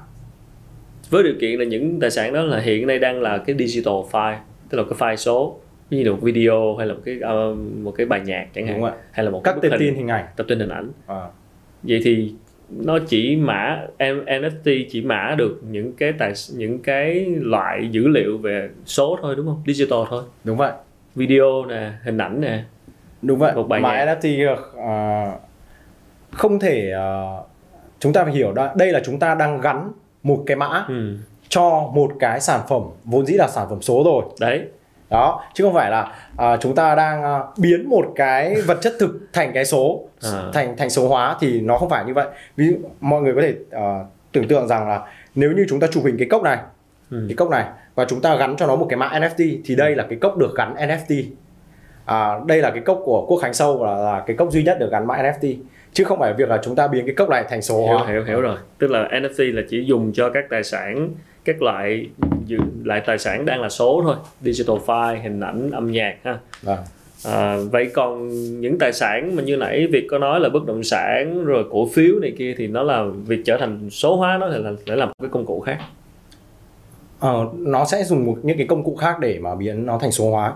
Với 1.10 1.22
điều 1.22 1.34
kiện 1.40 1.58
là 1.58 1.64
những 1.64 2.00
tài 2.00 2.10
sản 2.10 2.32
đó 2.32 2.42
là 2.42 2.58
hiện 2.58 2.86
nay 2.86 2.98
đang 2.98 3.20
là 3.20 3.38
cái 3.38 3.56
digital 3.58 3.94
file, 4.12 4.36
tức 4.68 4.78
là 4.78 4.84
cái 4.84 4.98
file 4.98 5.16
số, 5.16 5.58
ví 5.90 5.98
như 5.98 6.04
là 6.04 6.10
một 6.10 6.18
video 6.22 6.76
hay 6.76 6.86
là 6.86 6.94
một 6.94 7.00
cái 7.04 7.18
ờ, 7.22 7.54
một 7.82 7.90
cái 7.96 8.06
bài 8.06 8.20
nhạc 8.24 8.46
chẳng 8.54 8.66
hạn, 8.66 8.82
hay 9.10 9.24
là 9.24 9.30
một 9.30 9.40
các 9.44 9.54
bức 9.54 9.62
tin 9.78 9.94
hình, 9.94 10.08
ảnh. 10.08 10.26
tập 10.36 10.46
tin 10.48 10.58
hình 10.58 10.68
ảnh. 10.68 10.90
à, 11.06 11.22
vậy 11.82 12.00
thì 12.04 12.32
nó 12.70 12.98
chỉ 13.06 13.36
mã 13.36 13.86
NFT 13.98 14.84
chỉ 14.90 15.02
mã 15.02 15.34
được 15.38 15.60
những 15.70 15.92
cái 15.92 16.12
tài 16.12 16.32
những 16.56 16.78
cái 16.78 17.26
loại 17.38 17.88
dữ 17.90 18.08
liệu 18.08 18.38
về 18.38 18.70
số 18.84 19.18
thôi 19.22 19.34
đúng 19.36 19.46
không? 19.46 19.62
Digital 19.66 19.98
thôi. 20.08 20.22
Đúng 20.44 20.56
vậy. 20.56 20.72
Video 21.14 21.64
nè 21.68 21.92
hình 22.02 22.18
ảnh 22.18 22.40
nè. 22.40 22.64
Đúng 23.22 23.38
vậy. 23.38 23.52
Một 23.54 23.68
bài 23.68 23.80
mà 23.80 24.04
nhạc. 24.04 24.18
NFT 24.20 24.56
à, 24.76 25.32
không 26.30 26.58
thể 26.58 26.92
à, 26.92 27.08
chúng 28.00 28.12
ta 28.12 28.24
phải 28.24 28.32
hiểu 28.32 28.52
đó. 28.52 28.72
Đây 28.76 28.92
là 28.92 29.02
chúng 29.04 29.18
ta 29.18 29.34
đang 29.34 29.60
gắn 29.60 29.92
một 30.26 30.42
cái 30.46 30.56
mã 30.56 30.84
ừ. 30.88 31.16
cho 31.48 31.90
một 31.94 32.12
cái 32.20 32.40
sản 32.40 32.60
phẩm 32.68 32.82
vốn 33.04 33.26
dĩ 33.26 33.34
là 33.34 33.48
sản 33.48 33.66
phẩm 33.70 33.82
số 33.82 34.02
rồi 34.04 34.22
đấy 34.40 34.62
đó 35.10 35.44
chứ 35.54 35.64
không 35.64 35.74
phải 35.74 35.90
là 35.90 36.12
à, 36.36 36.56
chúng 36.56 36.74
ta 36.74 36.94
đang 36.94 37.22
à, 37.22 37.38
biến 37.58 37.88
một 37.88 38.04
cái 38.16 38.54
vật 38.62 38.78
chất 38.82 38.92
thực 39.00 39.20
thành 39.32 39.52
cái 39.54 39.64
số 39.64 40.00
À. 40.22 40.42
thành 40.52 40.76
thành 40.76 40.90
số 40.90 41.08
hóa 41.08 41.36
thì 41.40 41.60
nó 41.60 41.78
không 41.78 41.88
phải 41.88 42.04
như 42.04 42.14
vậy 42.14 42.26
ví 42.56 42.66
dụ 42.68 42.76
mọi 43.00 43.22
người 43.22 43.34
có 43.34 43.40
thể 43.42 43.54
à, 43.70 44.04
tưởng 44.32 44.48
tượng 44.48 44.68
rằng 44.68 44.88
là 44.88 45.02
nếu 45.34 45.52
như 45.52 45.66
chúng 45.68 45.80
ta 45.80 45.86
chụp 45.92 46.04
hình 46.04 46.16
cái 46.18 46.28
cốc 46.30 46.42
này 46.42 46.58
Ừ. 47.10 47.24
cái 47.28 47.36
cốc 47.36 47.50
này 47.50 47.64
và 47.94 48.04
chúng 48.04 48.20
ta 48.20 48.36
gắn 48.36 48.56
cho 48.58 48.66
nó 48.66 48.76
một 48.76 48.86
cái 48.90 48.96
mã 48.96 49.08
NFT 49.08 49.58
thì 49.64 49.74
đây 49.74 49.94
là 49.96 50.06
cái 50.10 50.18
cốc 50.20 50.36
được 50.36 50.54
gắn 50.56 50.74
NFT 50.74 51.24
à, 52.04 52.38
đây 52.46 52.58
là 52.62 52.70
cái 52.70 52.80
cốc 52.80 53.00
của 53.04 53.26
Quốc 53.28 53.38
Khánh 53.42 53.54
Sâu 53.54 53.76
và 53.78 53.94
là 53.94 54.22
cái 54.26 54.36
cốc 54.36 54.50
duy 54.52 54.62
nhất 54.62 54.76
được 54.80 54.90
gắn 54.92 55.06
mã 55.06 55.14
NFT 55.16 55.56
chứ 55.96 56.04
không 56.04 56.18
phải 56.18 56.32
việc 56.32 56.48
là 56.48 56.60
chúng 56.62 56.76
ta 56.76 56.88
biến 56.88 57.06
cái 57.06 57.14
cốc 57.14 57.28
này 57.28 57.44
thành 57.48 57.62
số 57.62 57.86
hiểu 57.86 57.98
hóa. 57.98 58.06
Hiểu 58.06 58.24
hiểu 58.24 58.40
rồi. 58.40 58.56
Tức 58.78 58.90
là 58.90 59.08
NFT 59.12 59.54
là 59.54 59.62
chỉ 59.70 59.84
dùng 59.84 60.12
cho 60.12 60.30
các 60.30 60.44
tài 60.50 60.64
sản 60.64 61.10
các 61.44 61.62
loại 61.62 62.08
lại 62.84 63.02
tài 63.06 63.18
sản 63.18 63.46
đang 63.46 63.60
là 63.60 63.68
số 63.68 64.02
thôi. 64.04 64.16
Digital 64.40 64.76
file 64.86 65.22
hình 65.22 65.40
ảnh 65.40 65.70
âm 65.70 65.92
nhạc 65.92 66.16
ha. 66.24 66.38
Vâng. 66.62 66.78
à, 67.24 67.56
vậy 67.72 67.90
còn 67.94 68.28
những 68.60 68.78
tài 68.78 68.92
sản 68.92 69.36
mà 69.36 69.42
như 69.42 69.56
nãy 69.56 69.86
Việt 69.92 70.06
có 70.10 70.18
nói 70.18 70.40
là 70.40 70.48
bất 70.48 70.66
động 70.66 70.82
sản 70.82 71.44
rồi 71.44 71.64
cổ 71.70 71.88
phiếu 71.94 72.18
này 72.18 72.32
kia 72.38 72.54
thì 72.58 72.66
nó 72.66 72.82
là 72.82 73.04
việc 73.26 73.42
trở 73.44 73.56
thành 73.58 73.90
số 73.90 74.16
hóa 74.16 74.38
nó 74.40 74.46
là 74.46 74.72
để 74.86 74.96
làm 74.96 75.08
một 75.08 75.14
cái 75.22 75.30
công 75.32 75.46
cụ 75.46 75.60
khác. 75.60 75.78
Ờ, 77.18 77.48
nó 77.58 77.84
sẽ 77.84 78.04
dùng 78.04 78.26
một 78.26 78.38
những 78.42 78.58
cái 78.58 78.66
công 78.66 78.84
cụ 78.84 78.96
khác 78.96 79.18
để 79.20 79.38
mà 79.38 79.54
biến 79.54 79.86
nó 79.86 79.98
thành 79.98 80.12
số 80.12 80.30
hóa 80.30 80.52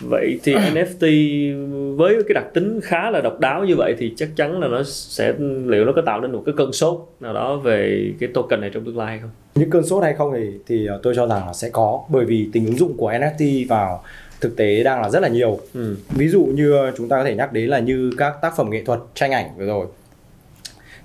vậy 0.00 0.40
thì 0.42 0.54
NFT 0.74 1.96
với 1.96 2.14
cái 2.28 2.34
đặc 2.34 2.44
tính 2.54 2.80
khá 2.82 3.10
là 3.10 3.20
độc 3.20 3.40
đáo 3.40 3.64
như 3.64 3.76
vậy 3.76 3.94
thì 3.98 4.14
chắc 4.16 4.28
chắn 4.36 4.60
là 4.60 4.68
nó 4.68 4.82
sẽ 4.86 5.32
liệu 5.66 5.84
nó 5.84 5.92
có 5.96 6.02
tạo 6.06 6.20
nên 6.20 6.32
một 6.32 6.42
cái 6.46 6.54
cơn 6.58 6.72
sốt 6.72 7.08
nào 7.20 7.34
đó 7.34 7.56
về 7.56 8.10
cái 8.20 8.28
token 8.34 8.60
này 8.60 8.70
trong 8.74 8.84
tương 8.84 8.98
lai 8.98 9.06
hay 9.06 9.18
không? 9.18 9.30
Những 9.54 9.70
cơn 9.70 9.86
sốt 9.86 10.02
hay 10.02 10.14
không 10.14 10.32
thì 10.36 10.50
thì 10.66 10.86
ờ, 10.86 11.00
tôi 11.02 11.14
cho 11.16 11.26
rằng 11.26 11.46
là 11.46 11.52
sẽ 11.52 11.70
có 11.70 12.00
bởi 12.08 12.24
vì 12.24 12.48
tính 12.52 12.66
ứng 12.66 12.76
dụng 12.78 12.96
của 12.96 13.12
NFT 13.12 13.68
vào 13.68 14.02
thực 14.40 14.56
tế 14.56 14.82
đang 14.82 15.02
là 15.02 15.10
rất 15.10 15.20
là 15.20 15.28
nhiều. 15.28 15.58
Ừ. 15.74 15.96
ví 16.08 16.28
dụ 16.28 16.44
như 16.44 16.90
chúng 16.96 17.08
ta 17.08 17.16
có 17.16 17.24
thể 17.24 17.34
nhắc 17.34 17.52
đến 17.52 17.68
là 17.68 17.78
như 17.78 18.10
các 18.18 18.34
tác 18.42 18.56
phẩm 18.56 18.70
nghệ 18.70 18.82
thuật 18.84 19.00
tranh 19.14 19.32
ảnh 19.32 19.46
vừa 19.58 19.66
rồi. 19.66 19.86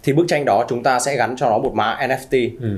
Thì 0.03 0.13
bức 0.13 0.25
tranh 0.27 0.45
đó 0.45 0.65
chúng 0.69 0.83
ta 0.83 0.99
sẽ 0.99 1.15
gắn 1.15 1.35
cho 1.37 1.49
nó 1.49 1.57
một 1.57 1.71
mã 1.75 1.97
NFT 2.01 2.49
Ừ. 2.61 2.77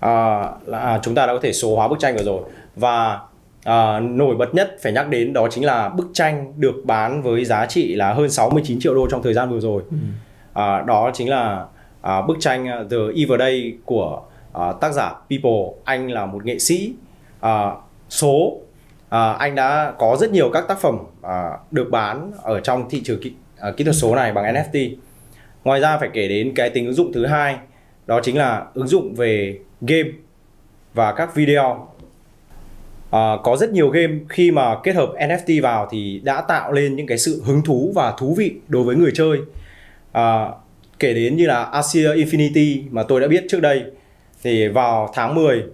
à, 0.00 0.42
là 0.66 1.00
chúng 1.02 1.14
ta 1.14 1.26
đã 1.26 1.32
có 1.32 1.38
thể 1.42 1.52
số 1.52 1.76
hóa 1.76 1.88
bức 1.88 1.98
tranh 1.98 2.16
vừa 2.16 2.22
rồi. 2.24 2.42
Và 2.76 3.18
à, 3.64 4.00
nổi 4.00 4.36
bật 4.36 4.54
nhất 4.54 4.76
phải 4.82 4.92
nhắc 4.92 5.08
đến 5.08 5.32
đó 5.32 5.48
chính 5.50 5.64
là 5.64 5.88
bức 5.88 6.10
tranh 6.12 6.52
được 6.56 6.74
bán 6.84 7.22
với 7.22 7.44
giá 7.44 7.66
trị 7.66 7.94
là 7.94 8.12
hơn 8.12 8.30
69 8.30 8.80
triệu 8.80 8.94
đô 8.94 9.06
trong 9.10 9.22
thời 9.22 9.34
gian 9.34 9.50
vừa 9.50 9.60
rồi. 9.60 9.82
À, 10.52 10.82
đó 10.82 11.10
chính 11.14 11.28
là 11.28 11.66
à, 12.00 12.22
bức 12.22 12.36
tranh 12.40 12.66
The 12.90 12.96
Evil 13.16 13.38
Day 13.38 13.72
của 13.84 14.22
à, 14.52 14.72
tác 14.80 14.92
giả 14.92 15.08
People. 15.30 15.80
Anh 15.84 16.10
là 16.10 16.26
một 16.26 16.44
nghệ 16.44 16.58
sĩ. 16.58 16.94
À, 17.40 17.70
số 18.08 18.60
à, 19.08 19.32
anh 19.32 19.54
đã 19.54 19.92
có 19.98 20.16
rất 20.20 20.30
nhiều 20.30 20.50
các 20.52 20.64
tác 20.68 20.80
phẩm 20.80 20.98
à, 21.22 21.50
được 21.70 21.88
bán 21.90 22.32
ở 22.42 22.60
trong 22.60 22.90
thị 22.90 23.02
trường 23.04 23.20
kỹ, 23.22 23.32
à, 23.58 23.70
kỹ 23.76 23.84
thuật 23.84 23.96
số 23.96 24.14
này 24.14 24.32
bằng 24.32 24.54
NFT 24.54 24.94
ngoài 25.64 25.80
ra 25.80 25.98
phải 25.98 26.08
kể 26.12 26.28
đến 26.28 26.52
cái 26.54 26.70
tính 26.70 26.86
ứng 26.86 26.94
dụng 26.94 27.12
thứ 27.12 27.26
hai 27.26 27.56
đó 28.06 28.20
chính 28.22 28.38
là 28.38 28.66
ứng 28.74 28.86
dụng 28.86 29.14
về 29.14 29.58
game 29.80 30.10
và 30.94 31.12
các 31.12 31.34
video 31.34 31.88
À, 33.10 33.36
có 33.42 33.56
rất 33.56 33.70
nhiều 33.70 33.88
game 33.88 34.14
khi 34.28 34.50
mà 34.50 34.76
kết 34.82 34.96
hợp 34.96 35.12
NFT 35.18 35.62
vào 35.62 35.88
thì 35.90 36.20
đã 36.24 36.40
tạo 36.40 36.72
lên 36.72 36.96
những 36.96 37.06
cái 37.06 37.18
sự 37.18 37.42
hứng 37.44 37.62
thú 37.62 37.92
và 37.94 38.14
thú 38.18 38.34
vị 38.38 38.54
đối 38.68 38.82
với 38.82 38.96
người 38.96 39.10
chơi. 39.14 39.38
À, 40.12 40.48
kể 40.98 41.14
đến 41.14 41.36
như 41.36 41.46
là 41.46 41.62
Asia 41.64 42.08
Infinity 42.08 42.82
mà 42.90 43.02
tôi 43.02 43.20
đã 43.20 43.28
biết 43.28 43.44
trước 43.48 43.60
đây 43.60 43.82
thì 44.42 44.68
vào 44.68 45.10
tháng 45.14 45.34
10 45.34 45.64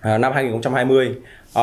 à, 0.00 0.18
năm 0.18 0.32
2020 0.32 1.14
à, 1.54 1.62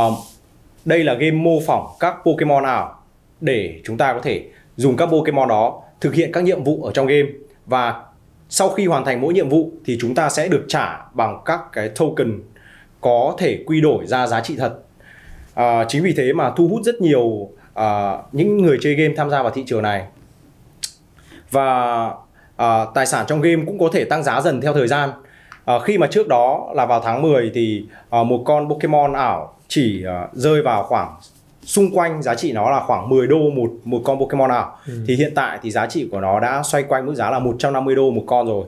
đây 0.86 1.04
là 1.04 1.14
game 1.14 1.32
mô 1.32 1.60
phỏng 1.66 1.88
các 2.00 2.16
Pokemon 2.26 2.64
ảo 2.64 3.04
để 3.42 3.82
chúng 3.84 3.98
ta 3.98 4.14
có 4.14 4.20
thể 4.20 4.44
dùng 4.76 4.98
các 4.98 5.06
Pokemon 5.06 5.50
đó 5.50 5.82
thực 6.02 6.14
hiện 6.14 6.32
các 6.32 6.44
nhiệm 6.44 6.64
vụ 6.64 6.84
ở 6.84 6.92
trong 6.92 7.08
game. 7.08 7.28
Và 7.66 8.04
sau 8.50 8.70
khi 8.70 8.86
hoàn 8.86 9.06
thành 9.06 9.22
mỗi 9.22 9.34
nhiệm 9.34 9.50
vụ 9.50 9.72
thì 9.86 9.98
chúng 10.02 10.16
ta 10.16 10.30
sẽ 10.30 10.48
được 10.48 10.66
trả 10.68 11.00
bằng 11.14 11.42
các 11.46 11.60
cái 11.74 11.90
token 11.90 12.40
có 13.02 13.36
thể 13.38 13.64
quy 13.66 13.82
đổi 13.82 14.08
ra 14.08 14.28
giá 14.28 14.42
trị 14.42 14.56
thật. 14.58 14.74
À, 15.54 15.86
chính 15.88 16.04
vì 16.04 16.14
thế 16.18 16.34
mà 16.34 16.52
thu 16.56 16.68
hút 16.68 16.82
rất 16.84 17.02
nhiều 17.02 17.50
à, 17.74 18.18
những 18.32 18.58
người 18.58 18.78
chơi 18.82 18.96
game 18.96 19.14
tham 19.18 19.30
gia 19.30 19.42
vào 19.42 19.52
thị 19.52 19.64
trường 19.68 19.84
này. 19.84 20.04
Và 21.52 22.10
à, 22.56 22.86
tài 22.94 23.06
sản 23.06 23.26
trong 23.28 23.42
game 23.42 23.64
cũng 23.66 23.80
có 23.80 23.90
thể 23.94 24.06
tăng 24.06 24.24
giá 24.24 24.42
dần 24.42 24.62
theo 24.62 24.74
thời 24.74 24.88
gian. 24.88 25.10
À, 25.66 25.80
khi 25.80 25.98
mà 25.98 26.08
trước 26.08 26.28
đó 26.28 26.72
là 26.76 26.86
vào 26.86 27.02
tháng 27.02 27.22
10 27.22 27.52
thì 27.54 27.86
à, 28.10 28.24
một 28.24 28.44
con 28.46 28.70
Pokemon 28.70 29.14
ảo 29.14 29.54
chỉ 29.68 30.06
à, 30.06 30.28
rơi 30.34 30.62
vào 30.62 30.84
khoảng 30.84 31.16
xung 31.64 31.96
quanh 31.96 32.22
giá 32.22 32.36
trị 32.36 32.52
nó 32.52 32.70
là 32.70 32.80
khoảng 32.80 33.10
10 33.10 33.28
đô 33.28 33.50
một 33.50 33.72
một 33.84 34.02
con 34.04 34.20
Pokemon 34.20 34.50
ảo. 34.50 34.78
Ừ. 34.88 34.94
Thì 35.08 35.16
hiện 35.16 35.32
tại 35.36 35.60
thì 35.62 35.72
giá 35.72 35.88
trị 35.88 36.08
của 36.12 36.22
nó 36.22 36.40
đã 36.40 36.64
xoay 36.64 36.84
quanh 36.84 37.06
mức 37.06 37.16
giá 37.16 37.32
là 37.32 37.40
150 37.40 37.96
đô 37.96 38.12
một 38.12 38.24
con 38.28 38.48
rồi. 38.48 38.66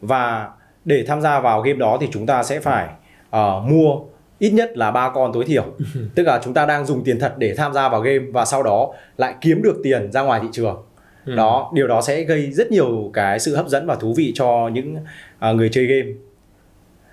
Và 0.00 0.48
để 0.84 1.04
tham 1.08 1.20
gia 1.20 1.40
vào 1.40 1.60
game 1.60 1.78
đó 1.78 1.98
thì 2.00 2.08
chúng 2.12 2.26
ta 2.26 2.42
sẽ 2.42 2.60
phải 2.60 2.88
ờ, 3.30 3.62
mua 3.66 4.00
ít 4.38 4.50
nhất 4.50 4.76
là 4.76 4.90
ba 4.90 5.10
con 5.14 5.32
tối 5.32 5.44
thiểu. 5.44 5.64
Tức 6.14 6.22
là 6.22 6.40
chúng 6.44 6.54
ta 6.54 6.66
đang 6.66 6.86
dùng 6.86 7.04
tiền 7.04 7.18
thật 7.20 7.34
để 7.38 7.54
tham 7.54 7.72
gia 7.72 7.88
vào 7.88 8.00
game 8.00 8.18
và 8.32 8.44
sau 8.44 8.62
đó 8.62 8.92
lại 9.16 9.34
kiếm 9.40 9.62
được 9.62 9.76
tiền 9.82 10.12
ra 10.12 10.22
ngoài 10.22 10.40
thị 10.42 10.48
trường. 10.52 10.82
Ừ. 11.26 11.34
Đó, 11.36 11.70
điều 11.74 11.86
đó 11.86 12.00
sẽ 12.02 12.22
gây 12.22 12.50
rất 12.52 12.70
nhiều 12.70 13.10
cái 13.14 13.40
sự 13.40 13.56
hấp 13.56 13.68
dẫn 13.68 13.86
và 13.86 13.94
thú 13.94 14.14
vị 14.16 14.32
cho 14.34 14.70
những 14.72 14.96
à, 15.38 15.52
người 15.52 15.68
chơi 15.68 15.86
game. 15.86 16.12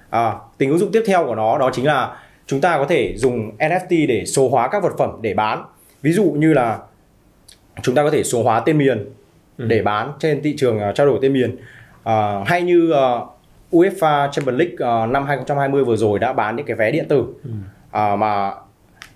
À, 0.09 0.33
tính 0.57 0.69
ứng 0.69 0.79
dụng 0.79 0.91
tiếp 0.91 1.03
theo 1.05 1.25
của 1.25 1.35
nó 1.35 1.57
đó 1.57 1.69
chính 1.73 1.85
là 1.85 2.17
chúng 2.47 2.61
ta 2.61 2.77
có 2.77 2.85
thể 2.85 3.13
dùng 3.17 3.57
NFT 3.57 4.07
để 4.07 4.25
số 4.25 4.49
hóa 4.49 4.67
các 4.67 4.83
vật 4.83 4.93
phẩm 4.97 5.09
để 5.21 5.33
bán. 5.33 5.63
Ví 6.01 6.11
dụ 6.11 6.23
như 6.23 6.53
là 6.53 6.79
chúng 7.81 7.95
ta 7.95 8.03
có 8.03 8.09
thể 8.09 8.23
số 8.23 8.43
hóa 8.43 8.59
tên 8.59 8.77
miền 8.77 9.05
Ừ. 9.57 9.65
để 9.65 9.81
bán 9.81 10.11
trên 10.19 10.41
thị 10.43 10.55
trường 10.57 10.79
à, 10.79 10.91
trao 10.95 11.07
đổi 11.07 11.19
tên 11.21 11.33
miền. 11.33 11.57
À, 12.03 12.43
hay 12.45 12.61
như 12.61 12.91
à, 12.91 13.19
UEFA 13.71 14.29
Champions 14.31 14.59
League 14.59 14.75
à, 14.79 15.05
năm 15.05 15.25
2020 15.25 15.83
vừa 15.83 15.95
rồi 15.95 16.19
đã 16.19 16.33
bán 16.33 16.55
những 16.55 16.65
cái 16.65 16.75
vé 16.75 16.91
điện 16.91 17.05
tử 17.09 17.25
Ừ. 17.43 17.49
à, 17.91 18.15
mà 18.15 18.51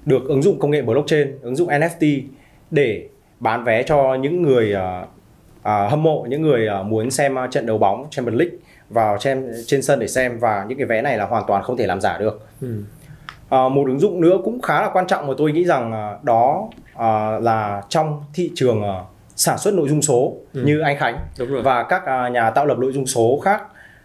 được 0.05 0.25
ứng 0.27 0.41
dụng 0.41 0.59
công 0.59 0.71
nghệ 0.71 0.81
blockchain, 0.81 1.39
ứng 1.41 1.55
dụng 1.55 1.67
NFT 1.69 2.21
để 2.71 3.07
bán 3.39 3.63
vé 3.63 3.83
cho 3.83 4.15
những 4.15 4.41
người 4.41 4.73
à, 4.73 5.05
à, 5.63 5.87
hâm 5.89 6.03
mộ, 6.03 6.25
những 6.29 6.41
người 6.41 6.67
à, 6.67 6.81
muốn 6.83 7.11
xem 7.11 7.37
à, 7.39 7.47
trận 7.51 7.65
đấu 7.65 7.77
bóng 7.77 8.07
Champions 8.09 8.39
League 8.39 8.55
vào 8.89 9.17
trên 9.19 9.51
trên 9.65 9.81
sân 9.81 9.99
để 9.99 10.07
xem 10.07 10.39
và 10.39 10.65
những 10.67 10.77
cái 10.77 10.87
vé 10.87 11.01
này 11.01 11.17
là 11.17 11.25
hoàn 11.25 11.43
toàn 11.47 11.63
không 11.63 11.77
thể 11.77 11.87
làm 11.87 12.01
giả 12.01 12.17
được. 12.17 12.47
Ừ. 12.61 12.83
À, 13.49 13.69
một 13.69 13.83
ứng 13.87 13.99
dụng 13.99 14.21
nữa 14.21 14.37
cũng 14.43 14.61
khá 14.61 14.81
là 14.81 14.89
quan 14.93 15.07
trọng 15.07 15.27
mà 15.27 15.33
tôi 15.37 15.51
nghĩ 15.51 15.65
rằng 15.65 15.91
à, 15.93 16.13
đó 16.23 16.69
à, 16.95 17.39
là 17.39 17.81
trong 17.89 18.23
thị 18.33 18.51
trường 18.55 18.83
à, 18.83 18.95
sản 19.35 19.57
xuất 19.57 19.73
nội 19.73 19.89
dung 19.89 20.01
số 20.01 20.33
Ừ. 20.53 20.61
như 20.65 20.79
anh 20.79 20.97
Khánh 20.97 21.17
đúng 21.39 21.49
rồi 21.49 21.61
và 21.61 21.83
các 21.83 22.05
à, 22.05 22.29
nhà 22.29 22.49
tạo 22.49 22.65
lập 22.65 22.77
nội 22.77 22.91
dung 22.93 23.05
số 23.05 23.39
khác 23.43 23.61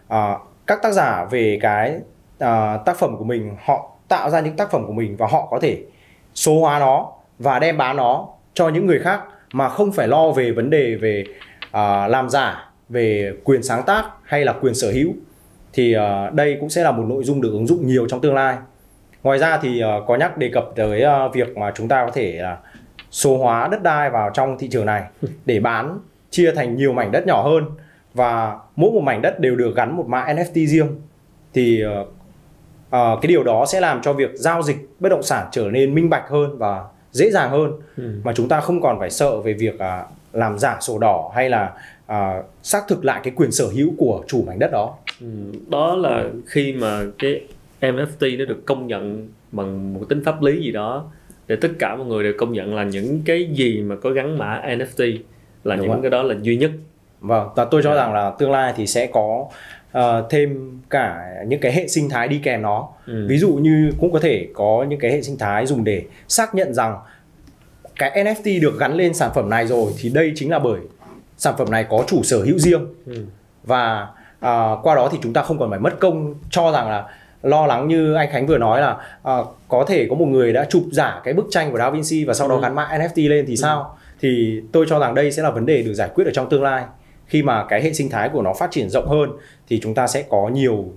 à, 0.09 0.39
các 0.67 0.83
tác 0.83 0.93
giả 0.93 1.25
về 1.31 1.59
cái 1.63 1.99
à, 2.39 2.77
tác 2.77 2.97
phẩm 2.97 3.17
của 3.19 3.25
mình 3.25 3.57
họ 3.65 3.91
tạo 4.09 4.31
ra 4.31 4.41
những 4.41 4.57
tác 4.57 4.71
phẩm 4.71 4.87
của 4.87 4.93
mình 4.93 5.17
và 5.17 5.27
họ 5.27 5.49
có 5.51 5.59
thể 5.61 5.83
số 6.35 6.61
hóa 6.61 6.79
nó 6.79 7.13
và 7.39 7.59
đem 7.59 7.79
bán 7.79 7.97
nó 7.97 8.29
cho 8.55 8.69
những 8.69 8.87
người 8.87 8.99
khác 8.99 9.21
mà 9.53 9.69
không 9.69 9.93
phải 9.93 10.09
lo 10.09 10.31
về 10.31 10.53
vấn 10.53 10.71
đề 10.71 10.95
về 10.95 11.25
à, 11.71 12.09
làm 12.09 12.31
giả 12.31 12.71
về 12.89 13.33
quyền 13.45 13.63
sáng 13.63 13.83
tác 13.83 14.05
hay 14.23 14.45
là 14.45 14.53
quyền 14.53 14.75
sở 14.75 14.91
hữu. 14.91 15.13
Thì 15.73 15.95
à, 15.95 16.31
đây 16.31 16.57
cũng 16.61 16.71
sẽ 16.71 16.83
là 16.83 16.91
một 16.91 17.05
nội 17.09 17.25
dung 17.25 17.41
được 17.41 17.51
ứng 17.53 17.67
dụng 17.67 17.87
nhiều 17.87 18.09
trong 18.09 18.21
tương 18.21 18.35
lai. 18.35 18.57
Ngoài 19.23 19.39
ra 19.39 19.59
thì 19.63 19.81
à, 19.81 19.89
có 20.07 20.17
nhắc 20.17 20.39
đề 20.39 20.51
cập 20.53 20.65
tới 20.77 21.03
à, 21.03 21.29
việc 21.33 21.57
mà 21.57 21.73
chúng 21.75 21.89
ta 21.89 22.07
có 22.07 22.13
thể 22.13 22.33
là 22.33 22.59
số 23.11 23.39
hóa 23.39 23.69
đất 23.69 23.83
đai 23.83 24.11
vào 24.11 24.31
trong 24.35 24.59
thị 24.59 24.69
trường 24.69 24.87
này 24.87 25.03
để 25.45 25.61
bán 25.61 25.99
chia 26.31 26.53
thành 26.53 26.77
nhiều 26.77 26.93
mảnh 26.93 27.13
đất 27.13 27.27
nhỏ 27.27 27.43
hơn 27.43 27.65
và 28.15 28.57
mỗi 28.77 28.91
một 28.91 29.01
mảnh 29.01 29.23
đất 29.23 29.41
đều 29.41 29.57
được 29.57 29.77
gắn 29.77 29.97
một 29.97 30.07
mã 30.09 30.25
NFT 30.25 30.67
riêng 30.67 30.87
thì 31.55 31.83
ờ, 32.91 33.19
cái 33.23 33.29
điều 33.29 33.45
đó 33.45 33.65
sẽ 33.69 33.81
làm 33.81 34.03
cho 34.03 34.13
việc 34.13 34.31
giao 34.35 34.63
dịch 34.63 34.77
bất 35.01 35.09
động 35.09 35.23
sản 35.23 35.47
trở 35.53 35.71
nên 35.73 35.95
minh 35.95 36.11
bạch 36.11 36.29
hơn 36.29 36.59
và 36.59 36.85
dễ 37.13 37.31
dàng 37.31 37.51
hơn 37.51 37.73
Ừ. 37.97 38.21
mà 38.25 38.33
chúng 38.33 38.49
ta 38.49 38.61
không 38.61 38.81
còn 38.81 38.99
phải 38.99 39.11
sợ 39.11 39.41
về 39.41 39.53
việc 39.53 39.79
à, 39.79 40.05
làm 40.33 40.59
giả 40.59 40.77
sổ 40.81 40.99
đỏ 40.99 41.31
hay 41.35 41.51
là 41.51 41.73
à, 42.07 42.43
xác 42.63 42.85
thực 42.89 43.05
lại 43.05 43.21
cái 43.25 43.33
quyền 43.37 43.53
sở 43.53 43.67
hữu 43.67 43.93
của 43.99 44.25
chủ 44.27 44.45
mảnh 44.47 44.59
đất 44.59 44.71
đó 44.73 44.95
Ừ, 45.21 45.27
đó 45.71 45.97
là 45.97 46.25
khi 46.47 46.73
mà 46.73 47.01
cái 47.19 47.41
NFT 47.81 48.39
nó 48.39 48.45
được 48.45 48.67
công 48.67 48.87
nhận 48.87 49.29
bằng 49.53 49.95
một 49.95 50.01
tính 50.09 50.25
pháp 50.25 50.43
lý 50.43 50.63
gì 50.65 50.71
đó 50.73 51.11
để 51.47 51.57
tất 51.57 51.69
cả 51.79 51.97
mọi 51.97 52.07
người 52.07 52.25
đều 52.25 52.33
công 52.39 52.53
nhận 52.53 52.75
là 52.75 52.85
những 52.85 53.23
cái 53.25 53.49
gì 53.55 53.83
mà 53.83 53.97
có 53.97 54.11
gắn 54.11 54.39
mã 54.39 54.63
NFT 54.67 55.19
là 55.65 55.77
Đúng 55.77 55.87
những 55.87 55.93
ạ. 55.97 55.99
cái 56.03 56.11
đó 56.11 56.23
là 56.23 56.35
duy 56.43 56.57
nhất 56.57 56.71
Vâng, 57.27 57.49
và 57.57 57.65
tôi 57.65 57.83
cho 57.85 57.91
Dạ. 57.95 57.97
rằng 57.97 58.15
là 58.15 58.31
tương 58.39 58.51
lai 58.51 58.73
thì 58.77 58.87
sẽ 58.87 59.07
có 59.07 59.47
ờ, 59.93 60.27
thêm 60.31 60.81
cả 60.91 61.25
những 61.47 61.61
cái 61.61 61.73
hệ 61.73 61.89
sinh 61.89 62.09
thái 62.09 62.29
đi 62.29 62.39
kèm 62.39 62.63
nó. 62.63 62.89
Ừ. 63.07 63.27
Ví 63.29 63.39
dụ 63.39 63.49
như 63.55 63.93
cũng 64.01 64.13
có 64.13 64.19
thể 64.19 64.49
có 64.55 64.87
những 64.89 64.99
cái 65.01 65.11
hệ 65.13 65.23
sinh 65.23 65.39
thái 65.39 65.67
dùng 65.67 65.85
để 65.85 66.03
xác 66.29 66.55
nhận 66.55 66.75
rằng 66.75 66.97
cái 67.99 68.25
NFT 68.25 68.61
được 68.63 68.79
gắn 68.79 68.95
lên 68.95 69.15
sản 69.15 69.31
phẩm 69.35 69.51
này 69.51 69.67
rồi 69.67 69.93
thì 70.01 70.09
đây 70.09 70.33
chính 70.37 70.51
là 70.51 70.59
bởi 70.59 70.81
sản 71.37 71.55
phẩm 71.59 71.71
này 71.71 71.85
có 71.91 72.05
chủ 72.07 72.23
sở 72.23 72.37
hữu 72.45 72.59
riêng 72.59 72.87
Ừ. 73.07 73.15
và 73.65 74.07
à, 74.41 74.71
qua 74.83 74.95
đó 74.95 75.09
thì 75.13 75.19
chúng 75.23 75.33
ta 75.33 75.43
không 75.43 75.59
còn 75.59 75.71
phải 75.71 75.79
mất 75.79 76.01
công 76.01 76.35
cho 76.51 76.73
rằng 76.73 76.89
là 76.91 77.05
lo 77.43 77.67
lắng 77.67 77.89
như 77.89 78.15
anh 78.15 78.29
Khánh 78.33 78.47
vừa 78.47 78.59
nói 78.59 78.81
là 78.81 78.97
à, 79.23 79.37
có 79.69 79.85
thể 79.89 80.07
có 80.11 80.17
một 80.17 80.27
người 80.27 80.53
đã 80.53 80.65
chụp 80.71 80.83
giả 80.93 81.21
cái 81.25 81.35
bức 81.35 81.47
tranh 81.51 81.73
của 81.73 81.79
Da 81.79 81.91
Vinci 81.91 82.25
và 82.25 82.35
sau 82.35 82.49
đó 82.49 82.55
Ừ. 82.55 82.61
gắn 82.63 82.75
mã 82.75 82.85
NFT 82.91 83.29
lên 83.29 83.45
thì 83.49 83.57
sao 83.57 83.97
thì 84.21 84.61
tôi 84.73 84.87
cho 84.89 84.99
rằng 84.99 85.15
đây 85.15 85.33
sẽ 85.33 85.43
là 85.43 85.51
vấn 85.51 85.67
đề 85.67 85.83
được 85.83 85.95
giải 85.95 86.09
quyết 86.15 86.25
ở 86.25 86.31
trong 86.35 86.49
tương 86.49 86.63
lai 86.63 86.85
khi 87.27 87.43
mà 87.43 87.65
cái 87.69 87.83
hệ 87.83 87.93
sinh 87.93 88.11
thái 88.11 88.29
của 88.29 88.43
nó 88.43 88.55
phát 88.59 88.71
triển 88.71 88.91
rộng 88.91 89.09
hơn 89.09 89.31
thì 89.69 89.81
chúng 89.83 89.95
ta 89.95 90.07
sẽ 90.07 90.25
có 90.29 90.51
nhiều 90.53 90.93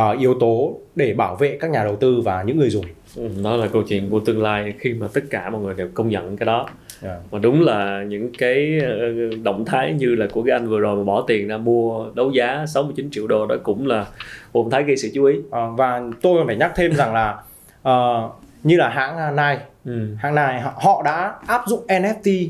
uh, 0.00 0.18
yếu 0.18 0.34
tố 0.40 0.78
để 0.96 1.14
bảo 1.14 1.36
vệ 1.36 1.58
các 1.60 1.70
nhà 1.70 1.84
đầu 1.84 1.96
tư 1.96 2.20
và 2.24 2.42
những 2.42 2.58
người 2.58 2.70
dùng 2.70 2.84
ừ, 3.16 3.28
đó 3.44 3.56
là 3.56 3.66
câu 3.66 3.82
chuyện 3.88 4.10
của 4.10 4.20
tương 4.20 4.42
lai 4.42 4.74
khi 4.78 4.94
mà 4.94 5.08
tất 5.12 5.20
cả 5.30 5.50
mọi 5.50 5.60
người 5.60 5.74
đều 5.74 5.88
công 5.94 6.08
nhận 6.08 6.36
cái 6.36 6.46
đó 6.46 6.58
yeah. 6.58 6.68
Dạ. 7.02 7.16
và 7.30 7.38
đúng 7.38 7.62
là 7.62 8.04
những 8.08 8.30
cái 8.38 8.80
ờ, 8.82 9.12
động 9.42 9.64
thái 9.64 9.92
như 9.92 10.14
là 10.14 10.26
của 10.32 10.42
cái 10.42 10.52
anh 10.52 10.68
vừa 10.68 10.80
rồi 10.80 10.96
mà 10.96 11.04
bỏ 11.04 11.24
tiền 11.26 11.48
ra 11.48 11.56
mua 11.56 12.06
đấu 12.14 12.30
giá 12.30 12.64
69 12.66 13.10
triệu 13.10 13.26
đô 13.26 13.46
đó 13.46 13.56
cũng 13.62 13.86
là 13.86 14.06
một 14.52 14.62
động 14.62 14.70
thái 14.70 14.82
gây 14.82 14.96
sự 14.96 15.10
chú 15.14 15.24
ý 15.24 15.36
à, 15.50 15.60
và 15.76 16.02
tôi 16.22 16.46
phải 16.46 16.56
nhắc 16.56 16.72
thêm 16.76 16.92
rằng 16.94 17.14
là 17.14 17.42
uh, 17.88 18.32
như 18.62 18.76
là 18.76 18.88
hãng 18.88 19.36
Nike 19.36 19.64
ừ. 19.84 20.16
hãng 20.18 20.34
Nike 20.34 20.62
họ 20.76 21.02
đã 21.04 21.34
áp 21.46 21.62
dụng 21.66 21.86
NFT 21.86 22.48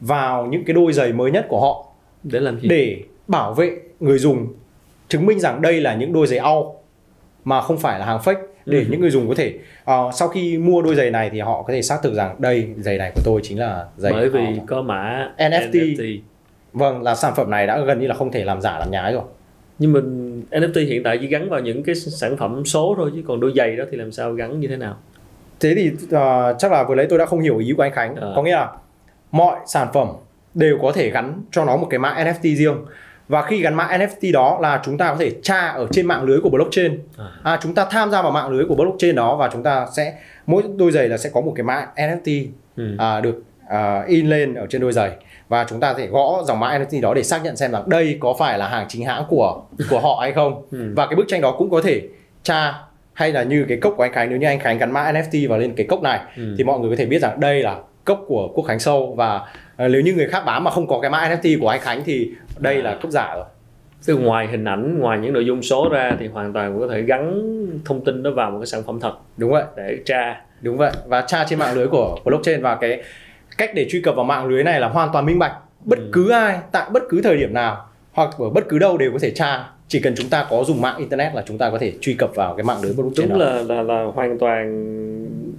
vào 0.00 0.46
những 0.46 0.64
cái 0.64 0.74
đôi 0.74 0.92
giày 0.92 1.12
mới 1.12 1.30
nhất 1.30 1.46
của 1.48 1.60
họ 1.60 1.91
để 2.24 2.40
làm 2.40 2.60
gì? 2.60 2.68
Để 2.68 3.02
bảo 3.28 3.54
vệ 3.54 3.70
người 4.00 4.18
dùng 4.18 4.46
chứng 5.08 5.26
minh 5.26 5.40
rằng 5.40 5.62
đây 5.62 5.80
là 5.80 5.94
những 5.94 6.12
đôi 6.12 6.26
giày 6.26 6.38
au 6.38 6.82
mà 7.44 7.60
không 7.60 7.78
phải 7.78 7.98
là 7.98 8.06
hàng 8.06 8.18
fake. 8.18 8.42
Để 8.66 8.78
ừ. 8.78 8.84
những 8.90 9.00
người 9.00 9.10
dùng 9.10 9.28
có 9.28 9.34
thể 9.34 9.54
uh, 9.82 10.14
sau 10.14 10.28
khi 10.28 10.58
mua 10.58 10.82
đôi 10.82 10.94
giày 10.94 11.10
này 11.10 11.30
thì 11.30 11.40
họ 11.40 11.62
có 11.62 11.72
thể 11.72 11.82
xác 11.82 11.98
thực 12.02 12.14
rằng 12.14 12.36
đây 12.38 12.68
giày 12.76 12.98
này 12.98 13.12
của 13.14 13.20
tôi 13.24 13.40
chính 13.44 13.58
là 13.58 13.86
giày 13.96 14.12
bởi 14.12 14.28
vì 14.28 14.40
có 14.66 14.82
mã 14.82 15.32
NFT. 15.38 15.70
NFT 15.70 16.18
vâng 16.72 17.02
là 17.02 17.14
sản 17.14 17.32
phẩm 17.36 17.50
này 17.50 17.66
đã 17.66 17.80
gần 17.80 18.00
như 18.00 18.06
là 18.06 18.14
không 18.14 18.32
thể 18.32 18.44
làm 18.44 18.60
giả 18.60 18.78
làm 18.78 18.90
nhái 18.90 19.12
rồi. 19.12 19.22
Nhưng 19.78 19.92
mình 19.92 20.42
NFT 20.50 20.86
hiện 20.86 21.02
tại 21.02 21.18
chỉ 21.20 21.26
gắn 21.26 21.50
vào 21.50 21.60
những 21.60 21.82
cái 21.82 21.94
sản 21.94 22.36
phẩm 22.36 22.64
số 22.64 22.94
thôi 22.96 23.10
chứ 23.14 23.22
còn 23.26 23.40
đôi 23.40 23.52
giày 23.56 23.76
đó 23.76 23.84
thì 23.90 23.96
làm 23.96 24.12
sao 24.12 24.32
gắn 24.32 24.60
như 24.60 24.68
thế 24.68 24.76
nào? 24.76 24.96
Thế 25.60 25.74
thì 25.74 25.90
uh, 25.90 26.58
chắc 26.58 26.72
là 26.72 26.84
vừa 26.84 26.94
lấy 26.94 27.06
tôi 27.06 27.18
đã 27.18 27.26
không 27.26 27.40
hiểu 27.40 27.58
ý 27.58 27.72
của 27.76 27.82
anh 27.82 27.92
Khánh. 27.92 28.16
À. 28.16 28.32
có 28.36 28.42
nghĩa 28.42 28.52
là 28.52 28.72
mọi 29.30 29.56
sản 29.66 29.88
phẩm 29.94 30.08
đều 30.54 30.78
có 30.82 30.92
thể 30.92 31.10
gắn 31.10 31.42
cho 31.50 31.64
nó 31.64 31.76
một 31.76 31.86
cái 31.90 31.98
mã 31.98 32.14
NFT 32.14 32.56
riêng 32.56 32.76
và 33.28 33.42
khi 33.42 33.62
gắn 33.62 33.74
mã 33.74 33.86
NFT 33.86 34.32
đó 34.32 34.58
là 34.62 34.80
chúng 34.84 34.98
ta 34.98 35.08
có 35.08 35.16
thể 35.16 35.32
tra 35.42 35.68
ở 35.68 35.86
trên 35.90 36.06
mạng 36.06 36.22
lưới 36.22 36.40
của 36.40 36.50
blockchain 36.50 36.98
à. 37.18 37.24
à, 37.42 37.58
chúng 37.62 37.74
ta 37.74 37.86
tham 37.90 38.10
gia 38.10 38.22
vào 38.22 38.32
mạng 38.32 38.48
lưới 38.48 38.64
của 38.64 38.74
blockchain 38.74 39.14
đó 39.14 39.36
và 39.36 39.50
chúng 39.52 39.62
ta 39.62 39.86
sẽ 39.96 40.14
mỗi 40.46 40.62
đôi 40.76 40.92
giày 40.92 41.08
là 41.08 41.18
sẽ 41.18 41.30
có 41.32 41.40
một 41.40 41.52
cái 41.56 41.64
mã 41.64 41.86
NFT 41.96 42.46
ừ. 42.76 42.96
à, 42.98 43.20
được 43.20 43.42
à, 43.68 44.04
in 44.06 44.26
lên 44.26 44.54
ở 44.54 44.66
trên 44.66 44.80
đôi 44.80 44.92
giày 44.92 45.10
và 45.48 45.66
chúng 45.68 45.80
ta 45.80 45.94
thể 45.94 46.06
gõ 46.06 46.42
dòng 46.46 46.60
mã 46.60 46.78
NFT 46.78 47.00
đó 47.00 47.14
để 47.14 47.22
xác 47.22 47.44
nhận 47.44 47.56
xem 47.56 47.72
rằng 47.72 47.82
đây 47.86 48.18
có 48.20 48.34
phải 48.38 48.58
là 48.58 48.68
hàng 48.68 48.86
chính 48.88 49.04
hãng 49.04 49.24
của 49.28 49.62
của 49.90 50.00
họ 50.00 50.18
hay 50.20 50.32
không 50.32 50.62
ừ. 50.70 50.92
và 50.96 51.06
cái 51.06 51.16
bức 51.16 51.24
tranh 51.28 51.40
đó 51.40 51.54
cũng 51.58 51.70
có 51.70 51.80
thể 51.84 52.02
tra 52.42 52.74
hay 53.12 53.32
là 53.32 53.42
như 53.42 53.64
cái 53.68 53.78
cốc 53.80 53.94
của 53.96 54.02
anh 54.02 54.12
Khánh 54.12 54.30
nếu 54.30 54.38
như 54.38 54.46
anh 54.46 54.60
Khánh 54.60 54.78
gắn 54.78 54.92
mã 54.92 55.12
NFT 55.12 55.48
vào 55.48 55.58
lên 55.58 55.74
cái 55.76 55.86
cốc 55.86 56.02
này 56.02 56.20
ừ. 56.36 56.54
thì 56.58 56.64
mọi 56.64 56.80
người 56.80 56.90
có 56.90 56.96
thể 56.96 57.06
biết 57.06 57.22
rằng 57.22 57.40
đây 57.40 57.62
là 57.62 57.78
cốc 58.04 58.24
của 58.26 58.48
Quốc 58.54 58.64
Khánh 58.64 58.78
Sâu. 58.78 59.14
Và 59.16 59.36
uh, 59.36 59.90
nếu 59.90 60.00
như 60.00 60.14
người 60.14 60.28
khác 60.28 60.42
bán 60.46 60.64
mà 60.64 60.70
không 60.70 60.86
có 60.86 61.00
cái 61.00 61.10
mã 61.10 61.28
NFT 61.28 61.60
của 61.60 61.68
anh 61.68 61.80
Khánh 61.80 62.02
thì 62.04 62.30
đây 62.58 62.82
là 62.82 62.98
cốc 63.02 63.10
giả 63.10 63.34
rồi. 63.34 63.44
Từ 64.06 64.16
ngoài 64.16 64.46
hình 64.46 64.64
ảnh 64.64 64.98
ngoài 64.98 65.18
những 65.18 65.32
nội 65.32 65.46
dung 65.46 65.62
số 65.62 65.88
ra 65.92 66.16
thì 66.20 66.26
hoàn 66.26 66.52
toàn 66.52 66.80
có 66.80 66.88
thể 66.88 67.02
gắn 67.02 67.42
thông 67.84 68.04
tin 68.04 68.22
đó 68.22 68.30
vào 68.30 68.50
một 68.50 68.58
cái 68.58 68.66
sản 68.66 68.82
phẩm 68.86 69.00
thật 69.00 69.12
đúng 69.36 69.50
vậy. 69.50 69.64
để 69.76 69.98
tra. 70.04 70.40
Đúng 70.60 70.76
vậy. 70.76 70.92
Và 71.06 71.20
tra 71.20 71.44
trên 71.44 71.58
mạng 71.58 71.74
lưới 71.74 71.86
của 71.86 72.18
blockchain. 72.24 72.62
Và 72.62 72.74
cái 72.74 73.02
cách 73.58 73.70
để 73.74 73.86
truy 73.90 74.00
cập 74.00 74.14
vào 74.14 74.24
mạng 74.24 74.46
lưới 74.46 74.64
này 74.64 74.80
là 74.80 74.88
hoàn 74.88 75.08
toàn 75.12 75.26
minh 75.26 75.38
bạch. 75.38 75.52
Bất 75.84 75.98
ừ. 75.98 76.08
cứ 76.12 76.30
ai 76.30 76.58
tại 76.72 76.90
bất 76.92 77.02
cứ 77.08 77.22
thời 77.22 77.36
điểm 77.36 77.54
nào 77.54 77.88
hoặc 78.12 78.30
ở 78.38 78.50
bất 78.50 78.68
cứ 78.68 78.78
đâu 78.78 78.98
đều 78.98 79.12
có 79.12 79.18
thể 79.22 79.30
tra. 79.30 79.68
Chỉ 79.88 80.00
cần 80.00 80.14
chúng 80.16 80.28
ta 80.28 80.46
có 80.50 80.64
dùng 80.64 80.80
mạng 80.80 80.96
internet 80.98 81.34
là 81.34 81.42
chúng 81.46 81.58
ta 81.58 81.70
có 81.70 81.78
thể 81.78 81.92
truy 82.00 82.14
cập 82.14 82.34
vào 82.34 82.54
cái 82.56 82.64
mạng 82.64 82.78
lưới 82.82 82.92
blockchain 82.92 83.28
đúng 83.28 83.38
là, 83.38 83.62
là 83.68 83.82
là 83.82 84.04
hoàn 84.14 84.38
toàn 84.38 84.86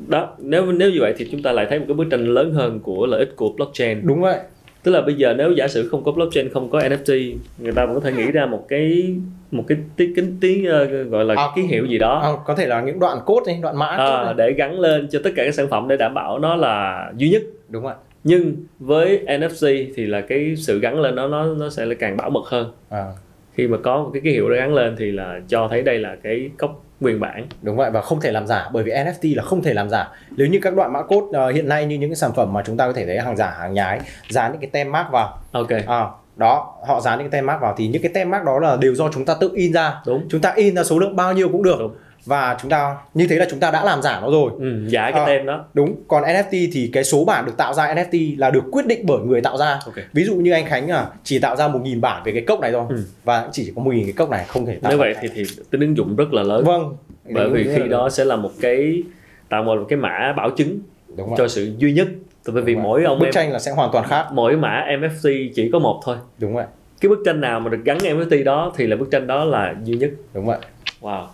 đó 0.08 0.36
nếu 0.38 0.72
nếu 0.72 0.92
như 0.92 0.98
vậy 1.00 1.14
thì 1.18 1.28
chúng 1.32 1.42
ta 1.42 1.52
lại 1.52 1.66
thấy 1.70 1.80
một 1.80 1.86
cái 1.88 1.96
bức 1.96 2.08
tranh 2.12 2.28
lớn 2.28 2.54
hơn 2.54 2.80
của 2.80 3.06
lợi 3.06 3.20
ích 3.20 3.36
của 3.36 3.50
blockchain. 3.50 4.00
Đúng 4.04 4.22
vậy. 4.22 4.40
Tức 4.84 4.92
là 4.92 5.02
bây 5.02 5.14
giờ 5.14 5.34
nếu 5.38 5.52
giả 5.52 5.68
sử 5.68 5.88
không 5.90 6.04
có 6.04 6.12
blockchain 6.12 6.50
không 6.50 6.70
có 6.70 6.80
NFT 6.80 7.36
người 7.58 7.72
ta 7.72 7.86
vẫn 7.86 7.96
có 7.96 8.02
thể 8.02 8.12
nghĩ 8.12 8.32
ra 8.32 8.46
một 8.46 8.66
cái 8.68 9.16
một 9.52 9.64
cái 9.68 9.78
tí 9.98 10.14
kính 10.16 10.38
tí 10.42 10.68
uh, 10.70 11.12
gọi 11.12 11.26
là 11.26 11.36
à, 11.38 11.48
ký 11.56 11.62
hiệu 11.62 11.86
gì 11.86 11.98
đó. 11.98 12.20
à, 12.20 12.30
có 12.46 12.56
thể 12.56 12.68
là 12.68 12.82
những 12.82 13.00
đoạn 13.00 13.18
code 13.26 13.60
đoạn 13.62 13.78
mã 13.78 13.86
à, 13.86 14.34
để 14.34 14.54
gắn 14.54 14.80
lên 14.80 15.08
cho 15.12 15.20
tất 15.24 15.30
cả 15.36 15.46
các 15.46 15.54
sản 15.54 15.68
phẩm 15.68 15.88
để 15.88 15.98
đảm 15.98 16.14
bảo 16.14 16.40
nó 16.40 16.56
là 16.56 17.12
duy 17.18 17.30
nhất. 17.30 17.42
Đúng 17.70 17.84
rồi 17.84 17.94
nhưng 18.24 18.56
với 18.80 19.26
NFC 19.40 19.68
thì 19.96 20.06
là 20.06 20.22
cái 20.22 20.56
sự 20.58 20.80
gắn 20.80 21.00
lên 21.00 21.16
đó 21.16 21.28
nó 21.28 21.46
nó 21.46 21.70
sẽ 21.70 21.86
là 21.86 21.96
càng 21.96 22.18
bảo 22.18 22.30
mật 22.30 22.46
hơn. 22.46 22.72
À. 22.90 23.06
khi 23.54 23.68
mà 23.68 23.78
có 23.78 24.04
một 24.04 24.10
cái 24.14 24.22
ký 24.22 24.32
hiệu 24.32 24.50
đó 24.50 24.56
gắn 24.56 24.74
lên 24.74 24.96
thì 24.98 25.12
là 25.12 25.42
cho 25.48 25.68
thấy 25.68 25.82
đây 25.82 26.00
là 26.00 26.16
cái 26.24 26.50
cốc 26.58 26.86
nguyên 27.04 27.20
bản. 27.20 27.48
Đúng 27.62 27.78
vậy 27.78 27.92
và 27.92 28.02
không 28.02 28.22
thể 28.22 28.32
làm 28.32 28.48
giả 28.48 28.70
bởi 28.74 28.84
vì 28.84 28.92
NFT 28.92 29.36
là 29.36 29.44
không 29.44 29.62
thể 29.62 29.74
làm 29.74 29.90
giả. 29.90 30.12
Nếu 30.32 30.48
như 30.48 30.60
các 30.62 30.76
đoạn 30.76 30.94
mã 30.94 31.02
code 31.02 31.40
uh, 31.40 31.56
hiện 31.56 31.70
nay 31.70 31.86
như 31.86 31.98
những 31.98 32.10
cái 32.10 32.16
sản 32.16 32.32
phẩm 32.36 32.54
mà 32.54 32.62
chúng 32.66 32.78
ta 32.78 32.88
có 32.88 32.94
thể 32.94 33.06
thấy 33.06 33.20
hàng 33.20 33.38
giả 33.38 33.50
hàng 33.60 33.74
nhái 33.74 34.00
dán 34.30 34.52
những 34.52 34.62
cái 34.62 34.70
tem 34.70 34.92
mác 34.92 35.08
vào. 35.12 35.40
Ok. 35.52 35.70
À, 35.88 36.06
đó 36.36 36.76
họ 36.88 37.02
dán 37.02 37.20
những 37.20 37.30
cái 37.30 37.40
tem 37.40 37.46
mác 37.46 37.62
vào 37.62 37.74
thì 37.78 37.88
những 37.88 38.02
cái 38.02 38.12
tem 38.14 38.30
mác 38.30 38.44
đó 38.44 38.60
là 38.60 38.78
đều 38.82 38.96
do 38.96 39.10
chúng 39.14 39.26
ta 39.26 39.36
tự 39.40 39.52
in 39.54 39.74
ra. 39.74 40.02
Đúng. 40.06 40.28
Chúng 40.30 40.42
ta 40.42 40.54
in 40.56 40.76
ra 40.76 40.84
số 40.84 41.00
lượng 41.00 41.16
bao 41.16 41.34
nhiêu 41.34 41.50
cũng 41.50 41.64
được. 41.64 41.78
Đúng 41.80 41.96
và 42.26 42.58
chúng 42.62 42.70
ta 42.70 42.96
như 43.14 43.28
thế 43.28 43.36
là 43.36 43.46
chúng 43.50 43.60
ta 43.60 43.72
đã 43.72 43.84
làm 43.84 44.02
giả 44.02 44.20
nó 44.22 44.32
rồi. 44.32 44.52
Ừ, 44.60 44.88
giả 44.88 45.12
cái 45.12 45.20
à, 45.20 45.26
tem 45.26 45.46
đó. 45.46 45.66
đúng. 45.74 45.96
Còn 46.08 46.24
NFT 46.24 46.70
thì 46.74 46.90
cái 46.94 47.04
số 47.04 47.26
bản 47.26 47.46
được 47.46 47.58
tạo 47.58 47.74
ra 47.74 47.96
NFT 47.96 48.40
là 48.40 48.52
được 48.52 48.64
quyết 48.72 48.88
định 48.88 49.06
bởi 49.06 49.20
người 49.20 49.42
tạo 49.42 49.58
ra. 49.58 49.80
Okay. 49.86 50.06
ví 50.14 50.24
dụ 50.24 50.36
như 50.36 50.52
anh 50.52 50.66
Khánh 50.66 50.88
à 50.88 51.06
chỉ 51.24 51.40
tạo 51.40 51.56
ra 51.56 51.68
một 51.68 51.80
nghìn 51.84 52.02
bản 52.02 52.22
về 52.26 52.32
cái 52.32 52.42
cốc 52.48 52.60
này 52.60 52.72
thôi. 52.72 52.86
Ừ. 52.90 53.04
và 53.24 53.50
chỉ 53.52 53.72
có 53.76 53.82
một 53.82 53.92
nghìn 53.94 54.04
cái 54.04 54.14
cốc 54.14 54.30
này 54.30 54.46
không 54.48 54.66
thể 54.66 54.78
tạo 54.82 54.90
nếu 54.90 55.00
vậy 55.00 55.16
thì 55.22 55.28
thì 55.34 55.44
tính 55.70 55.82
ứng 55.82 55.98
dụng 55.98 56.16
rất 56.16 56.34
là 56.34 56.44
lớn. 56.44 56.64
Vâng. 56.66 56.98
Bởi 57.30 57.50
vì 57.50 57.70
khi 57.76 57.88
đó 57.88 58.10
sẽ 58.10 58.26
là 58.26 58.36
một 58.36 58.52
cái 58.62 59.04
tạo 59.50 59.64
một 59.64 59.86
cái 59.90 59.98
mã 59.98 60.34
bảo 60.38 60.50
chứng 60.50 60.80
đúng 61.18 61.36
cho 61.38 61.48
sự 61.48 61.76
duy 61.78 61.94
nhất. 61.94 62.08
Bởi 62.48 62.64
vì 62.64 62.76
mỗi 62.76 63.04
ông 63.04 63.20
bức 63.20 63.30
tranh 63.32 63.52
là 63.52 63.60
sẽ 63.60 63.72
hoàn 63.72 63.90
toàn 63.92 64.08
khác. 64.08 64.26
mỗi 64.32 64.58
mã 64.58 64.86
NFT 64.88 65.50
chỉ 65.56 65.70
có 65.74 65.80
một 65.80 66.02
thôi. 66.04 66.18
Đúng 66.38 66.54
vậy 66.54 66.66
cái 67.02 67.10
bức 67.10 67.20
tranh 67.26 67.42
nào 67.42 67.60
mà 67.60 67.70
được 67.70 67.82
gắn 67.86 67.98
NFT 67.98 68.44
đó 68.44 68.74
thì 68.78 68.88
là 68.88 68.96
bức 68.96 69.12
tranh 69.12 69.28
đó 69.28 69.46
là 69.46 69.76
duy 69.84 69.96
nhất. 69.96 70.12
Đúng 70.34 70.46
vậy 70.46 70.58
wow 71.02 71.26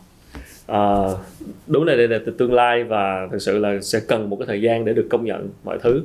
uh, 0.69 1.17
đúng 1.67 1.83
là 1.83 1.95
đây 1.95 2.07
là 2.07 2.19
tương 2.37 2.53
lai 2.53 2.83
và 2.83 3.27
thực 3.31 3.41
sự 3.41 3.57
là 3.57 3.81
sẽ 3.81 3.99
cần 4.07 4.29
một 4.29 4.35
cái 4.35 4.45
thời 4.47 4.61
gian 4.61 4.85
để 4.85 4.93
được 4.93 5.07
công 5.09 5.25
nhận 5.25 5.49
mọi 5.63 5.79
thứ. 5.83 6.01